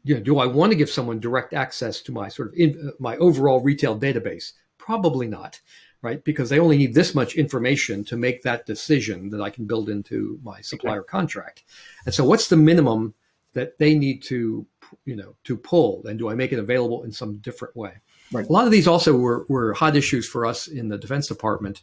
[0.04, 2.92] you know, do I want to give someone direct access to my sort of in,
[2.98, 4.52] my overall retail database?
[4.78, 5.60] Probably not,
[6.00, 6.24] right?
[6.24, 9.88] Because they only need this much information to make that decision that I can build
[9.88, 11.62] into my supplier contract.
[12.04, 13.14] And so, what's the minimum
[13.52, 14.66] that they need to
[15.04, 17.94] you know to pull and do I make it available in some different way?
[18.32, 18.48] Right.
[18.48, 21.82] A lot of these also were, were hot issues for us in the Defense Department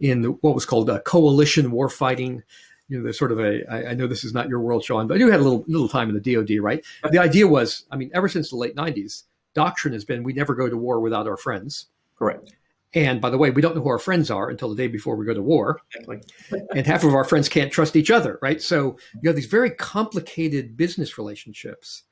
[0.00, 2.42] in the, what was called a coalition warfighting.
[2.88, 3.62] You know, there's sort of a.
[3.70, 5.88] I, I know this is not your world, Sean, but you had a little little
[5.88, 6.84] time in the DoD, right?
[7.10, 10.54] The idea was, I mean, ever since the late '90s, doctrine has been we never
[10.54, 11.86] go to war without our friends.
[12.16, 12.52] Correct.
[12.92, 15.14] And by the way, we don't know who our friends are until the day before
[15.14, 15.80] we go to war.
[15.94, 16.20] Exactly.
[16.74, 18.60] and half of our friends can't trust each other, right?
[18.60, 22.02] So you have these very complicated business relationships.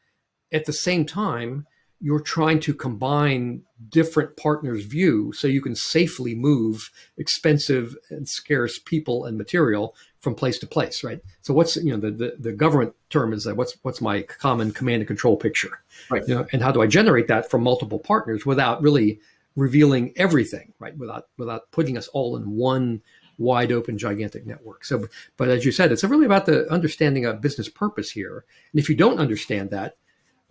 [0.52, 1.66] At the same time,
[2.00, 8.78] you're trying to combine different partners' view so you can safely move expensive and scarce
[8.78, 11.20] people and material from place to place, right?
[11.42, 14.72] So what's you know the the, the government term is that what's what's my common
[14.72, 15.80] command and control picture,
[16.10, 16.26] Right.
[16.26, 19.20] You know, and how do I generate that from multiple partners without really
[19.56, 20.96] revealing everything, right?
[20.96, 23.02] Without without putting us all in one
[23.38, 24.84] wide open gigantic network.
[24.84, 28.44] So, but as you said, it's really about the understanding of business purpose here.
[28.72, 29.96] And if you don't understand that,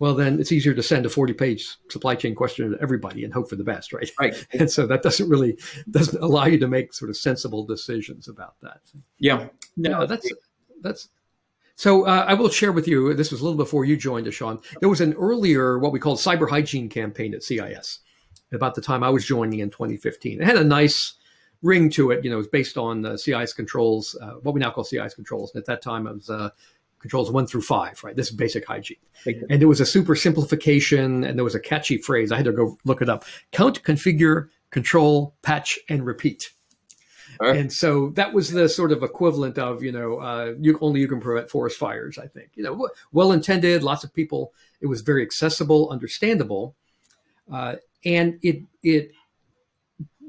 [0.00, 3.32] well, then it's easier to send a 40 page supply chain question to everybody and
[3.32, 4.10] hope for the best, right?
[4.18, 4.46] Right.
[4.58, 5.58] And so that doesn't really
[5.90, 8.80] doesn't allow you to make sort of sensible decisions about that.
[9.18, 9.48] Yeah.
[9.76, 10.28] No, that's
[10.80, 11.08] that's.
[11.76, 13.14] So uh, I will share with you.
[13.14, 14.60] This was a little before you joined us, Sean.
[14.80, 18.00] There was an earlier what we called cyber hygiene campaign at CIS
[18.52, 20.40] about the time I was joining in 2015.
[20.40, 21.14] It had a nice
[21.62, 22.24] ring to it.
[22.24, 25.14] You know, it was based on the CIS controls, uh, what we now call CIS
[25.14, 25.52] controls.
[25.54, 26.50] And at that time, it was uh,
[26.98, 28.16] controls one through five, right?
[28.16, 28.98] This is basic hygiene.
[29.48, 32.32] And there was a super simplification and there was a catchy phrase.
[32.32, 36.50] I had to go look it up count, configure, control, patch, and repeat.
[37.40, 37.54] Sure.
[37.54, 41.08] And so that was the sort of equivalent of, you know, uh, you, only you
[41.08, 42.50] can prevent forest fires, I think.
[42.54, 44.52] You know, well intended, lots of people.
[44.80, 46.74] It was very accessible, understandable.
[47.52, 49.12] Uh, and it, it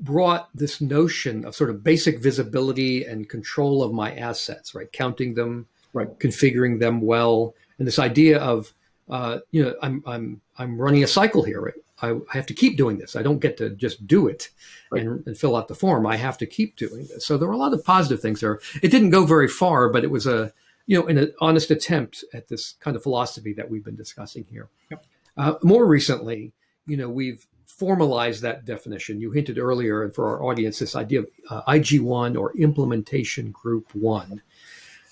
[0.02, 4.92] brought this notion of sort of basic visibility and control of my assets, right?
[4.92, 6.08] Counting them, Right.
[6.20, 8.74] configuring them well, and this idea of
[9.10, 11.62] uh, you know I'm I'm I'm running a cycle here.
[11.62, 11.74] Right?
[12.02, 13.16] I, I have to keep doing this.
[13.16, 14.50] I don't get to just do it
[14.92, 15.02] Right.
[15.02, 16.06] and, and fill out the form.
[16.08, 17.26] I have to keep doing this.
[17.26, 18.60] So there were a lot of positive things there.
[18.82, 20.54] It didn't go very far, but it was a
[20.86, 24.70] you know an honest attempt at this kind of philosophy that we've been discussing here.
[24.92, 25.06] Yep.
[25.38, 26.52] Uh, more recently,
[26.86, 29.22] you know, we've formalized that definition.
[29.22, 33.94] You hinted earlier, and for our audience, this idea of uh, IG1 or implementation group
[33.96, 34.42] one.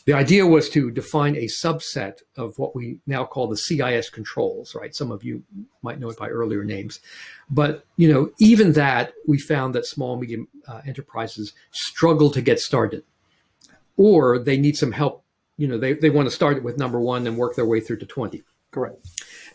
[0.08, 4.74] The idea was to define a subset of what we now call the CIS controls,
[4.74, 4.95] right?
[4.95, 5.43] Some of you
[5.82, 7.01] might know it by earlier names.
[7.49, 12.41] But, you know, even that, we found that small and medium uh, enterprises struggle to
[12.41, 13.03] get started
[13.97, 15.26] or they need some help.
[15.58, 17.97] You know, they, they want to start with number one and work their way through
[17.97, 19.05] to 20 Correct.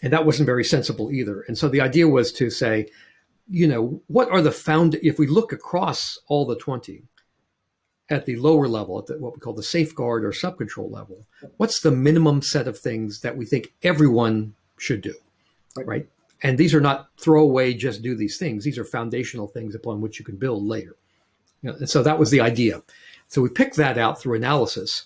[0.02, 1.46] and that wasn't very sensible either.
[1.48, 2.88] And so the idea was to say,
[3.48, 7.04] you know, what are the found if we look across all the 20
[8.12, 11.80] at the lower level, at the, what we call the safeguard or subcontrol level, what's
[11.80, 15.14] the minimum set of things that we think everyone should do,
[15.76, 15.86] Right.
[15.86, 16.08] right?
[16.42, 18.64] And these are not throwaway, just do these things.
[18.64, 20.96] These are foundational things upon which you can build later.
[21.62, 22.82] You know, and so that was the idea.
[23.28, 25.04] So we picked that out through analysis,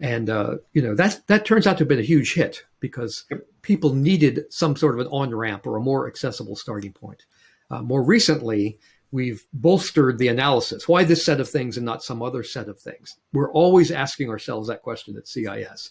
[0.00, 3.24] and uh, you know that that turns out to have been a huge hit because
[3.62, 7.26] people needed some sort of an on ramp or a more accessible starting point.
[7.70, 8.78] Uh, more recently,
[9.12, 10.88] we've bolstered the analysis.
[10.88, 13.16] Why this set of things and not some other set of things?
[13.32, 15.90] We're always asking ourselves that question at CIS,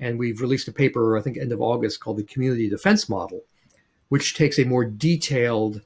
[0.00, 3.42] and we've released a paper I think end of August called the Community Defense Model,
[4.08, 5.82] which takes a more detailed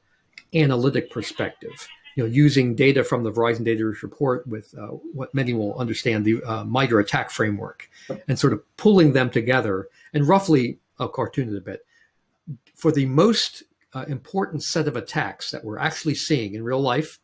[0.55, 5.55] analytic perspective you know, using data from the Verizon Data Report with uh, what many
[5.55, 7.89] will understand the uh, MITRE ATT&CK framework,
[8.27, 11.87] and sort of pulling them together and roughly, I'll cartoon it a bit,
[12.75, 13.63] for the most
[13.95, 17.19] uh, important set of attacks that we're actually seeing in real life,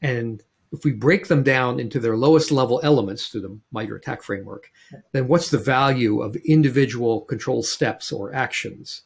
[0.00, 0.42] and
[0.72, 4.70] if we break them down into their lowest level elements through the MITRE ATT&CK framework,
[5.12, 9.02] then what's the value of individual control steps or actions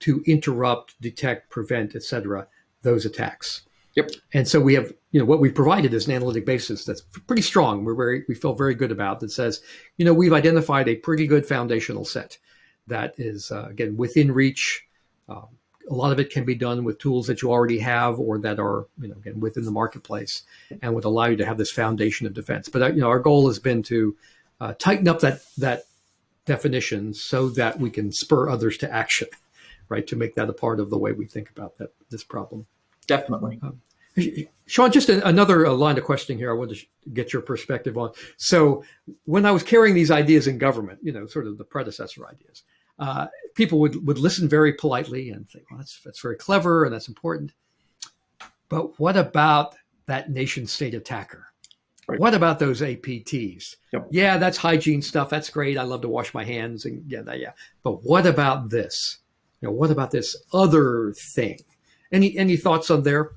[0.00, 2.46] to interrupt, detect, prevent, etc.,
[2.82, 3.62] those attacks?
[3.96, 4.10] Yep.
[4.32, 7.42] And so we have, you know, what we've provided is an analytic basis that's pretty
[7.42, 7.84] strong.
[7.84, 9.60] We're very, we feel very good about that says,
[9.96, 12.38] you know, we've identified a pretty good foundational set
[12.86, 14.84] that is, uh, again, within reach.
[15.28, 15.48] Um,
[15.88, 18.58] a lot of it can be done with tools that you already have or that
[18.58, 20.42] are, you know, again, within the marketplace
[20.82, 22.68] and would allow you to have this foundation of defense.
[22.68, 24.16] But, uh, you know, our goal has been to
[24.60, 25.84] uh, tighten up that, that
[26.44, 29.28] definition so that we can spur others to action,
[29.88, 30.06] right?
[30.06, 32.66] To make that a part of the way we think about that, this problem.
[33.06, 33.60] Definitely.
[34.66, 36.50] Sean, just a, another uh, line of questioning here.
[36.50, 38.12] I wanted to get your perspective on.
[38.36, 38.84] So,
[39.24, 42.64] when I was carrying these ideas in government, you know, sort of the predecessor ideas,
[43.00, 46.94] uh, people would, would listen very politely and think, well, that's, that's very clever and
[46.94, 47.52] that's important.
[48.68, 49.74] But what about
[50.06, 51.46] that nation state attacker?
[52.06, 52.20] Right.
[52.20, 53.76] What about those APTs?
[53.92, 54.08] Yep.
[54.10, 55.30] Yeah, that's hygiene stuff.
[55.30, 55.78] That's great.
[55.78, 57.52] I love to wash my hands and yeah, that, yeah.
[57.82, 59.18] But what about this?
[59.60, 61.60] You know, what about this other thing?
[62.12, 63.32] Any any thoughts on there?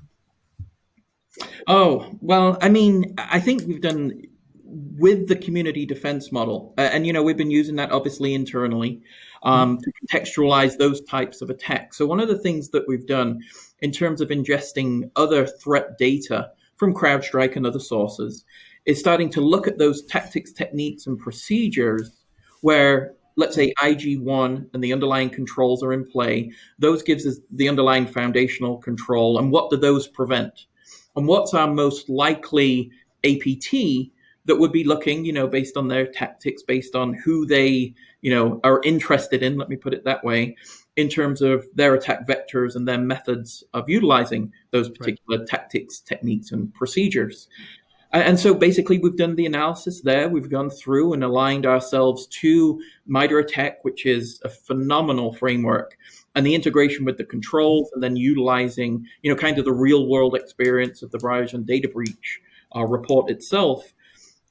[1.68, 4.22] Oh well, I mean, I think we've done
[4.74, 9.02] with the community defense model, uh, and you know, we've been using that obviously internally
[9.42, 11.98] um, to contextualize those types of attacks.
[11.98, 13.40] So one of the things that we've done
[13.80, 18.44] in terms of ingesting other threat data from CrowdStrike and other sources
[18.86, 22.10] is starting to look at those tactics, techniques, and procedures
[22.62, 27.68] where let's say IG1 and the underlying controls are in play, those gives us the
[27.68, 29.38] underlying foundational control.
[29.38, 30.66] And what do those prevent?
[31.16, 32.90] And what's our most likely
[33.24, 34.12] APT
[34.46, 38.30] that would be looking, you know, based on their tactics, based on who they, you
[38.30, 40.56] know, are interested in, let me put it that way,
[40.96, 45.48] in terms of their attack vectors and their methods of utilizing those particular right.
[45.48, 47.48] tactics, techniques, and procedures.
[48.12, 50.28] And so basically, we've done the analysis there.
[50.28, 55.98] We've gone through and aligned ourselves to MITRE ATT&CK, which is a phenomenal framework,
[56.36, 60.06] and the integration with the controls, and then utilizing, you know, kind of the real
[60.06, 62.40] world experience of the Verizon data breach
[62.76, 63.92] uh, report itself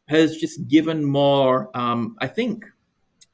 [0.08, 2.66] has just given more, um, I think,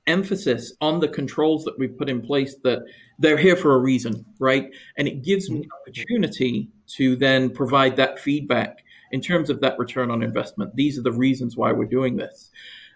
[0.07, 2.79] emphasis on the controls that we've put in place that
[3.19, 4.71] they're here for a reason, right?
[4.97, 5.69] And it gives me mm-hmm.
[5.81, 10.75] opportunity to then provide that feedback in terms of that return on investment.
[10.75, 12.49] These are the reasons why we're doing this.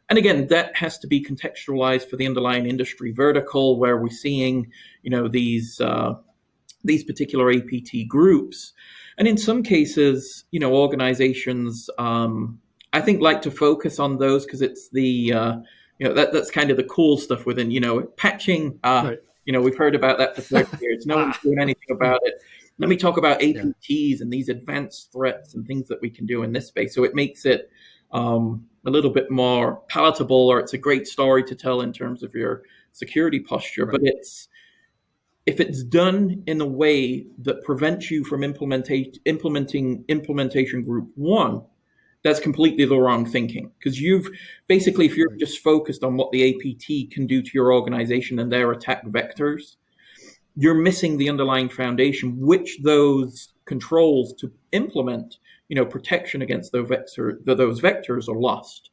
[0.09, 4.71] And again, that has to be contextualized for the underlying industry vertical where we're seeing,
[5.01, 6.15] you know, these uh,
[6.84, 8.74] these particular APT groups.
[9.17, 12.59] And in some cases, you know, organizations, um,
[12.94, 15.56] I think, like to focus on those because it's the uh,
[16.00, 18.80] you know that that's kind of the cool stuff within you know patching.
[18.84, 19.20] Uh, right.
[19.46, 21.06] You know, we've heard about that for 30 years.
[21.06, 22.41] No one's doing anything about it.
[22.78, 24.18] Let me talk about APTs yeah.
[24.22, 26.96] and these advanced threats and things that we can do in this space.
[26.96, 27.70] So it makes it
[28.14, 32.24] um, a little bit more palatable, or it's a great story to tell in terms
[32.24, 32.64] of your
[32.94, 33.86] security posture.
[33.86, 33.91] Right.
[33.91, 34.48] But it's
[35.46, 39.14] if it's done in a way that prevents you from implementing
[40.08, 41.64] implementation group one,
[42.24, 43.71] that's completely the wrong thinking.
[43.78, 44.30] Because you've
[44.67, 48.51] basically if you're just focused on what the apt can do to your organization and
[48.51, 49.76] their attack vectors
[50.55, 56.88] you're missing the underlying foundation which those controls to implement you know protection against those
[56.88, 58.89] vector those vectors are lost.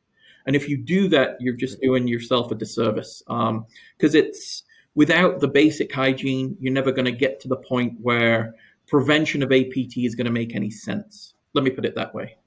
[0.46, 3.22] And if you do that you're just doing yourself a disservice.
[3.26, 4.64] Because um, it's
[4.94, 8.54] without the basic hygiene you're never going to get to the point where
[8.88, 11.34] prevention of apt is going to make any sense.
[11.54, 12.39] Let me put it that way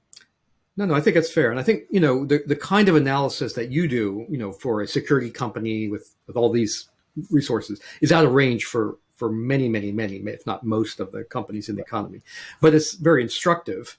[0.76, 2.96] no, no, I think that's fair, and I think you know the the kind of
[2.96, 6.88] analysis that you do, you know, for a security company with with all these
[7.30, 11.24] resources is out of range for for many, many, many, if not most of the
[11.24, 12.20] companies in the economy.
[12.60, 13.96] But it's very instructive.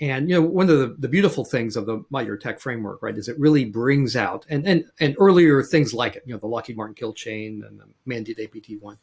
[0.00, 3.16] And you know, one of the, the beautiful things of the MITRE ATT&CK framework, right,
[3.16, 6.46] is it really brings out and and and earlier things like it, you know, the
[6.46, 8.98] Lockheed Martin kill chain and the Mandiant APT one,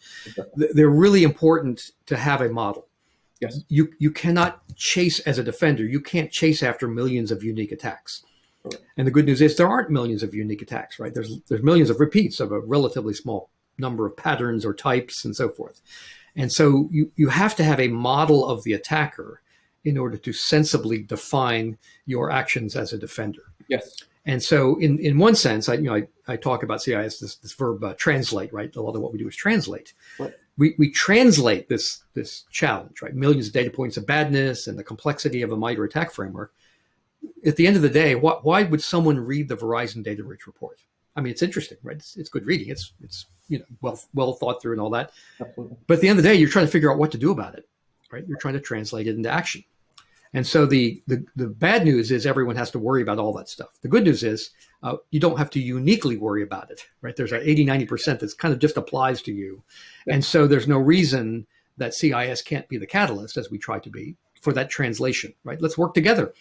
[0.56, 2.88] they're really important to have a model
[3.42, 3.60] Yes.
[3.70, 5.84] You you cannot chase as a defender.
[5.84, 8.24] You can't chase after millions of unique attacks.
[8.64, 8.76] Right.
[8.98, 11.14] And the good news is there aren't millions of unique attacks, right?
[11.14, 15.36] There's there's millions of repeats of a relatively small number of patterns or types and
[15.36, 15.82] so forth.
[16.36, 19.42] And so you, you have to have a model of the attacker
[19.84, 23.42] in order to sensibly define your actions as a defender.
[23.68, 23.98] Yes.
[24.26, 27.36] And so, in, in one sense, I you know I, I talk about CIS this,
[27.38, 28.74] this verb uh, translate, right?
[28.76, 29.94] A lot of what we do is translate.
[30.20, 30.32] Right
[30.62, 33.16] we, we translate this this challenge, right?
[33.16, 36.54] Millions of data points of badness and the complexity of a MITRE ATT&CK framework.
[37.44, 40.46] At the end of the day, wh- why would someone read the Verizon Data Breach
[40.46, 40.80] report?
[41.16, 41.96] I mean, it's interesting, right?
[41.96, 42.70] It's, it's good reading.
[42.70, 45.14] It's it's you know well well thought through and all that.
[45.40, 45.78] Absolutely.
[45.88, 47.32] But at the end of the day, you're trying to figure out what to do
[47.32, 47.68] about it,
[48.12, 48.24] right?
[48.28, 49.64] You're trying to translate it into action.
[50.34, 53.50] And so the, the, the bad news is everyone has to worry about all that
[53.50, 53.78] stuff.
[53.82, 54.52] The good news is
[54.82, 57.16] uh, you don't have to uniquely worry about it, right?
[57.16, 59.62] There's an 80, 90% that's kind of just applies to you.
[60.08, 61.46] And so there's no reason
[61.78, 65.62] that CIS can't be the catalyst, as we try to be, for that translation, right?
[65.62, 66.34] Let's work together.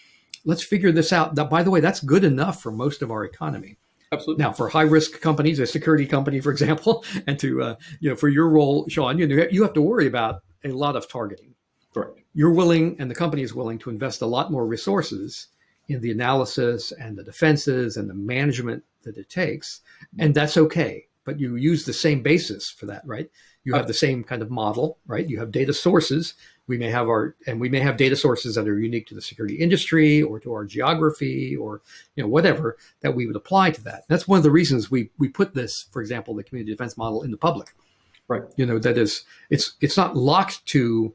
[0.45, 1.35] Let's figure this out.
[1.35, 3.77] That, by the way, that's good enough for most of our economy.
[4.13, 4.43] Absolutely.
[4.43, 8.17] Now, for high risk companies, a security company, for example, and to uh, you know,
[8.17, 11.50] for your role, Sean, you know, you have to worry about a lot of targeting.
[11.93, 15.49] Correct you're willing and the company is willing to invest a lot more resources
[15.89, 19.81] in the analysis and the defenses and the management that it takes
[20.19, 21.07] and that's okay.
[21.25, 23.29] But you use the same basis for that right?
[23.65, 25.29] You have the same kind of model right?
[25.29, 26.35] You have data sources.
[26.67, 29.21] We may have our and we may have data sources that are unique to the
[29.21, 31.83] security industry or to our geography or
[32.15, 34.05] you know whatever that we would apply to that.
[34.09, 37.23] That's one of the reasons we we put this for example the community defense model
[37.23, 37.75] in the public.
[38.29, 38.43] Right.
[38.55, 41.13] You know that is it's it's not locked to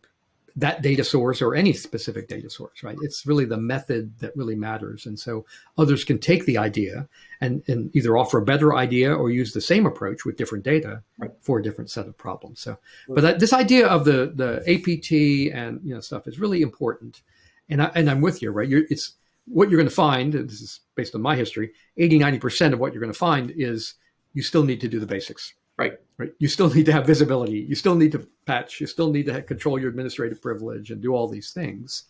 [0.58, 2.98] that data source or any specific data source, right?
[3.02, 5.06] It's really the method that really matters.
[5.06, 5.46] And so
[5.78, 7.10] others can take the idea
[7.42, 11.04] and, and either offer a better idea or use the same approach with different data
[11.20, 11.32] right.
[11.42, 12.62] for a different set of problems.
[12.62, 12.78] So,
[13.10, 17.22] but that, this idea of the, the APT and, you know, stuff is really important.
[17.68, 18.70] And I, and I'm with you, right?
[18.70, 19.16] You're, it's
[19.48, 20.32] what you're going to find.
[20.34, 21.72] This is based on my history.
[21.98, 23.96] 80, 90% of what you're going to find is
[24.34, 25.94] you still need to do the basics Right.
[26.18, 26.32] Right.
[26.40, 27.60] You still need to have visibility.
[27.60, 28.80] You still need to patch.
[28.80, 32.04] You still need to control your administrative privilege and do all these things.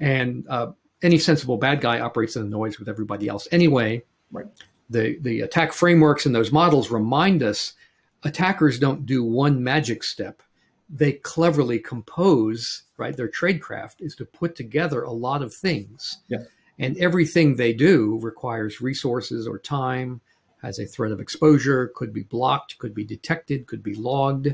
[0.00, 4.02] And uh, any sensible bad guy operates in the noise with everybody else anyway.
[4.32, 4.46] Right.
[4.90, 7.74] The the attack frameworks and those models remind us
[8.22, 10.42] attackers don't do one magic step.
[10.88, 12.84] They cleverly compose.
[12.96, 13.14] Right.
[13.14, 16.18] Their tradecraft is to put together a lot of things.
[16.28, 16.44] Yeah.
[16.78, 20.20] And everything they do requires resources or time
[20.64, 24.48] has a threat of exposure, could be blocked, could be detected, could be logged.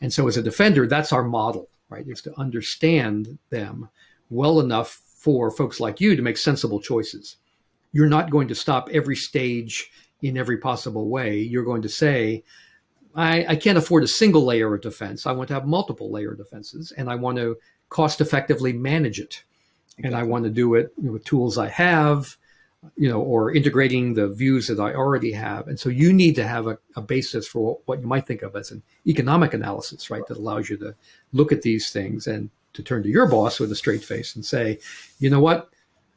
[0.00, 2.06] And so as a defender, that's our model, right?
[2.06, 3.88] Is to understand them
[4.30, 7.36] well enough for folks like you to make sensible choices.
[7.92, 9.90] You're not going to stop every stage
[10.22, 11.38] in every possible way.
[11.38, 12.44] You're going to say,
[13.14, 15.26] I, I can't afford a single layer of defense.
[15.26, 17.56] I want to have multiple layer defenses and I want to
[17.88, 19.44] cost effectively manage it.
[20.02, 22.36] And I want to do it with tools I have
[22.96, 25.68] you know, or integrating the views that I already have.
[25.68, 28.56] And so you need to have a, a basis for what, you might think of
[28.56, 30.26] as an economic analysis, right?
[30.26, 30.94] That allows you to
[31.32, 34.44] look at these things and to turn to your boss with a straight face and
[34.44, 34.78] say,
[35.18, 35.70] you know what?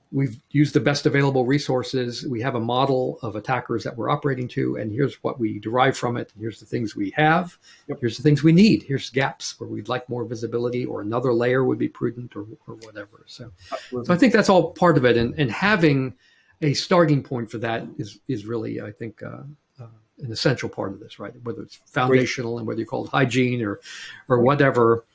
[0.10, 2.26] We've used the best available resources.
[2.26, 5.98] We have a model of attackers that we're operating to, and here's what we derive
[5.98, 6.32] from it.
[6.40, 7.58] Here's the things we have.
[8.00, 8.84] Here's the things we need.
[8.84, 12.76] Here's gaps where we'd like more visibility, or another layer would be prudent, or, or
[12.76, 13.26] whatever.
[13.26, 13.52] So,
[13.90, 15.18] so I think that's all part of it.
[15.18, 16.14] And, and having
[16.62, 19.44] a starting point for that is is really, I think, uh,
[19.80, 19.88] uh,
[20.20, 21.34] an essential part of this, right?
[21.44, 22.60] Whether it's foundational Great.
[22.60, 23.80] and whether you call it hygiene or
[24.28, 25.06] or whatever.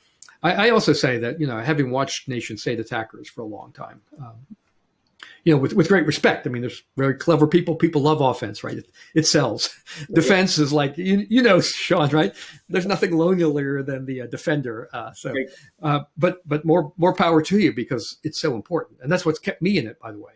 [0.41, 3.71] I, I, also say that you know, having watched nation state attackers for a long
[3.71, 4.01] time.
[4.19, 4.35] Um,
[5.45, 6.47] you know, with, with great respect.
[6.47, 7.75] I mean, there's very clever people.
[7.75, 8.77] People love offense, right?
[8.77, 9.77] It, it sells.
[10.13, 12.33] Defense is like, you, you know, Sean, right?
[12.69, 14.89] There's nothing lonelier than the uh, defender.
[14.93, 15.33] Uh, so,
[15.81, 19.39] uh, but but more more power to you because it's so important, and that's what's
[19.39, 20.33] kept me in it, by the way.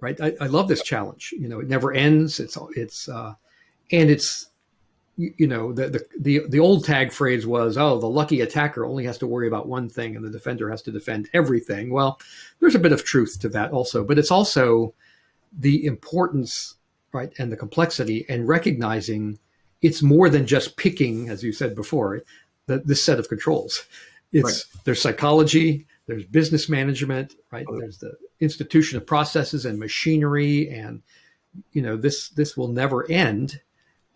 [0.00, 0.20] Right.
[0.20, 1.34] I, I, love this challenge.
[1.38, 2.40] You know, it never ends.
[2.40, 3.34] It's it's uh,
[3.90, 4.48] and it's
[5.16, 9.04] you know the, the the the old tag phrase was oh the lucky attacker only
[9.04, 11.90] has to worry about one thing and the defender has to defend everything.
[11.90, 12.18] Well,
[12.60, 14.94] there's a bit of truth to that also, but it's also
[15.58, 16.76] the importance
[17.12, 19.38] right and the complexity and recognizing
[19.82, 22.22] it's more than just picking as you said before
[22.66, 23.84] the, this set of controls.
[24.32, 24.82] It's right.
[24.84, 27.66] there's psychology, there's business management, right?
[27.78, 31.02] There's the institution of processes and machinery, and
[31.72, 33.60] you know this this will never end.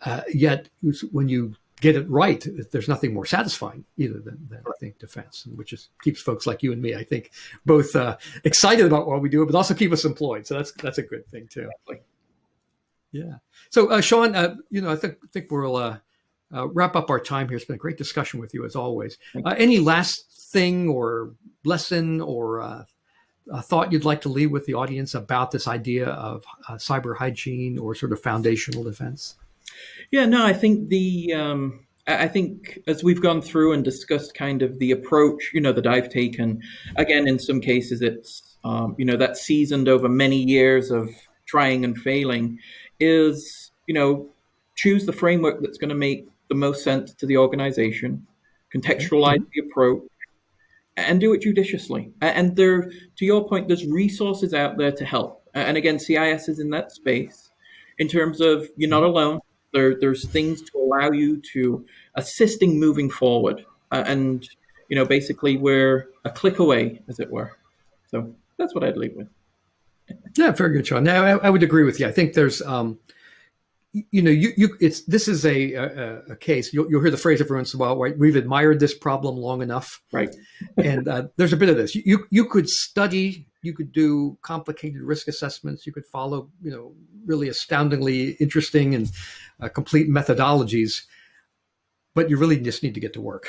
[0.05, 0.69] Uh, yet,
[1.11, 5.47] when you get it right, there's nothing more satisfying either than, than I think defense,
[5.55, 7.33] which is keeps folks like you and me, I think,
[7.65, 10.47] both uh, excited about what we do, but also keep us employed.
[10.47, 11.63] So that's that's a good thing too.
[11.63, 12.03] Exactly.
[13.13, 13.37] Yeah.
[13.71, 15.77] So, uh, Sean, uh, you know, I think think we'll
[16.55, 17.57] uh, wrap up our time here.
[17.57, 19.19] It's been a great discussion with you as always.
[19.45, 21.33] Uh, any last thing or
[21.65, 22.85] lesson or uh,
[23.53, 27.17] a thought you'd like to leave with the audience about this idea of uh, cyber
[27.17, 29.37] hygiene or sort of foundational defense?
[30.11, 34.63] Yeah, no, I think the um, I think as we've gone through and discussed kind
[34.63, 36.63] of the approach, you know, that I've taken.
[36.97, 41.11] Again, in some cases, it's um, you know that seasoned over many years of
[41.47, 42.59] trying and failing.
[43.01, 44.29] Is you know
[44.77, 48.27] choose the framework that's going to make the most sense to the organization,
[48.75, 49.51] contextualize mm-hmm.
[49.55, 50.03] the approach,
[50.97, 52.13] and do it judiciously.
[52.21, 55.43] And there, to your point, there's resources out there to help.
[55.55, 57.51] And again, CIS is in that space
[57.99, 59.41] in terms of you're not alone.
[59.73, 61.85] There, there's things to allow you to
[62.15, 63.65] assisting moving forward.
[63.91, 64.49] Uh, and,
[64.89, 67.57] you know, basically we're a click away, as it were.
[68.11, 69.29] So that's what I'd leave with.
[70.37, 71.05] Yeah, very good, Sean.
[71.05, 72.07] Now, I, I would agree with you.
[72.07, 72.99] I think there's, um,
[74.11, 76.73] you know, you, you it's this is a, a, a case.
[76.73, 78.17] You'll, you'll, hear the phrase every once in a while, right?
[78.17, 80.35] We've admired this problem long enough, right?
[80.77, 81.95] and uh, there's a bit of this.
[81.95, 86.95] You you could study, you could do complicated risk assessments, you could follow, you know,
[87.25, 89.11] really astoundingly interesting and
[89.61, 91.03] uh, complete methodologies,
[92.15, 93.49] but you really just need to get to work,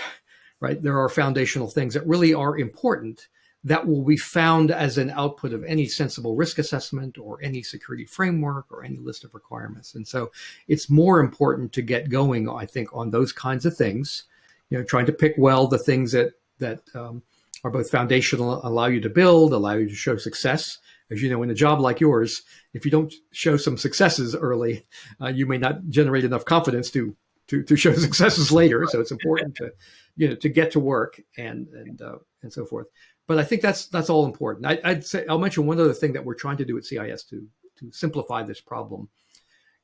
[0.59, 0.81] right?
[0.81, 3.27] There are foundational things that really are important
[3.63, 8.05] that will be found as an output of any sensible risk assessment or any security
[8.05, 9.95] framework or any list of requirements.
[9.95, 10.31] And so
[10.67, 14.23] it's more important to get going, I think, on those kinds of things,
[14.69, 17.23] you know, trying to pick well the things that, that, um,
[17.63, 20.77] are both foundational, allow you to build, allow you to show success.
[21.09, 22.43] As you know, in a job like yours,
[22.73, 24.85] if you don't show some successes early,
[25.21, 27.15] uh, you may not generate enough confidence to
[27.47, 28.85] to, to show successes later.
[28.89, 29.71] So it's important to,
[30.17, 32.87] you know, to get to work and, and, uh, and so forth.
[33.27, 34.65] But I think that's, that's all important.
[34.65, 37.23] I, I'd say, I'll mention one other thing that we're trying to do at CIS
[37.25, 37.45] to,
[37.79, 39.09] to simplify this problem.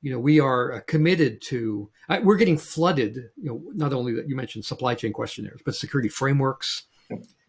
[0.02, 1.90] You know, we are uh, committed to,
[2.24, 6.10] we're getting flooded, you know, not only that you mentioned supply chain questionnaires, but security
[6.10, 6.84] frameworks.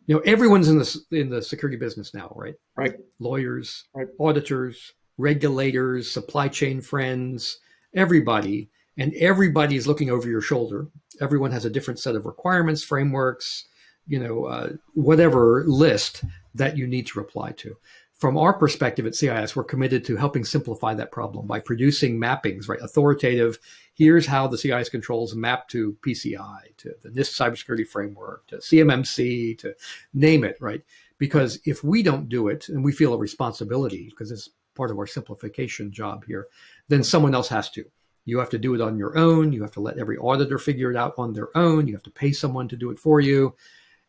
[0.07, 2.55] You know, everyone's in the, in the security business now, right?
[2.77, 2.95] Right.
[3.21, 4.07] Lawyers, right.
[4.21, 7.59] auditors, regulators, supply chain friends,
[7.95, 8.69] everybody,
[8.99, 10.89] and everybody is looking over your shoulder.
[11.21, 13.67] Everyone has a different set of requirements, frameworks,
[14.07, 16.25] you know, uh, whatever list
[16.55, 17.77] that you need to reply to.
[18.15, 22.69] From our perspective at CIS, we're committed to helping simplify that problem by producing mappings,
[22.69, 22.81] right?
[22.81, 23.59] Authoritative.
[23.95, 29.59] Here's how the CIS controls map to PCI, to the NIST cybersecurity framework, to CMMC,
[29.59, 29.75] to
[30.15, 30.83] name it, right?
[31.19, 34.99] Because if we don't do it, and we feel a responsibility, because it's part of
[34.99, 36.47] our simplification job here,
[36.89, 37.85] then someone else has to.
[38.25, 39.53] You have to do it on your own.
[39.53, 41.87] You have to let every auditor figure it out on their own.
[41.87, 43.55] You have to pay someone to do it for you.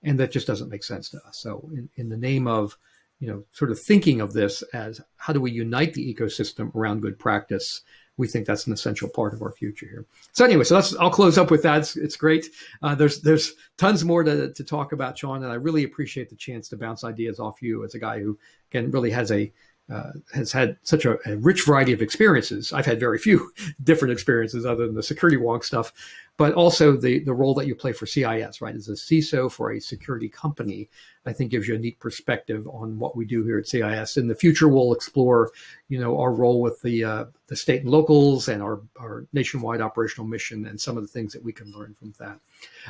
[0.05, 1.37] And that just doesn't make sense to us.
[1.37, 2.77] So, in, in the name of,
[3.19, 7.01] you know, sort of thinking of this as how do we unite the ecosystem around
[7.01, 7.81] good practice,
[8.17, 10.05] we think that's an essential part of our future here.
[10.31, 11.79] So anyway, so that's I'll close up with that.
[11.79, 12.47] It's, it's great.
[12.81, 16.35] Uh, there's there's tons more to, to talk about, Sean, and I really appreciate the
[16.35, 18.37] chance to bounce ideas off you as a guy who
[18.71, 19.51] again really has a
[19.91, 22.73] uh, has had such a, a, rich variety of experiences.
[22.73, 23.51] I've had very few
[23.83, 25.93] different experiences other than the security wonk stuff,
[26.37, 29.71] but also the the role that you play for CIS, right, as a CISO for
[29.71, 30.89] a security company,
[31.25, 34.17] I think gives you a neat perspective on what we do here at CIS.
[34.17, 35.51] In the future, we'll explore,
[35.87, 39.79] you know, our role with the uh, the state and locals and our our nationwide
[39.79, 42.37] operational mission and some of the things that we can learn from that.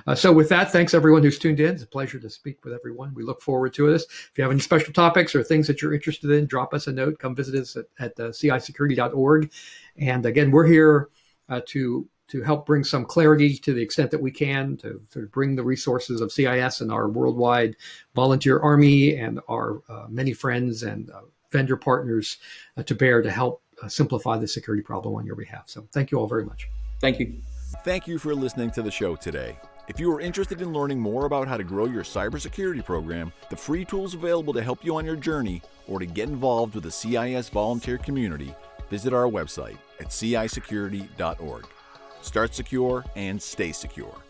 [0.08, 1.76] Uh, so, with that, thanks everyone who's tuned in.
[1.76, 3.14] It's a pleasure to speak with everyone.
[3.14, 4.06] We look forward to this.
[4.06, 6.92] If you have any special topics or things that you're interested in, drop us a
[6.92, 7.20] note.
[7.20, 9.52] Come visit us at, at uh, cisecurity.org.
[9.98, 11.10] And again, we're here
[11.48, 15.28] uh, to to help bring some clarity to the extent that we can to, to
[15.28, 17.76] bring the resources of CIS and our worldwide
[18.16, 21.22] volunteer army and our uh, many friends and uh,
[21.52, 22.38] vendor partners
[22.78, 25.64] uh, to bear to help uh, simplify the security problem on your behalf.
[25.68, 26.68] So, thank you all very much.
[27.02, 27.34] Thank you.
[27.84, 29.58] Thank you for listening to the show today.
[29.88, 33.56] If you are interested in learning more about how to grow your cybersecurity program, the
[33.56, 36.92] free tools available to help you on your journey, or to get involved with the
[36.92, 38.56] CIS volunteer community,
[38.90, 41.68] visit our website at cisecurity.org.
[42.26, 44.25] Start secure and stay secure.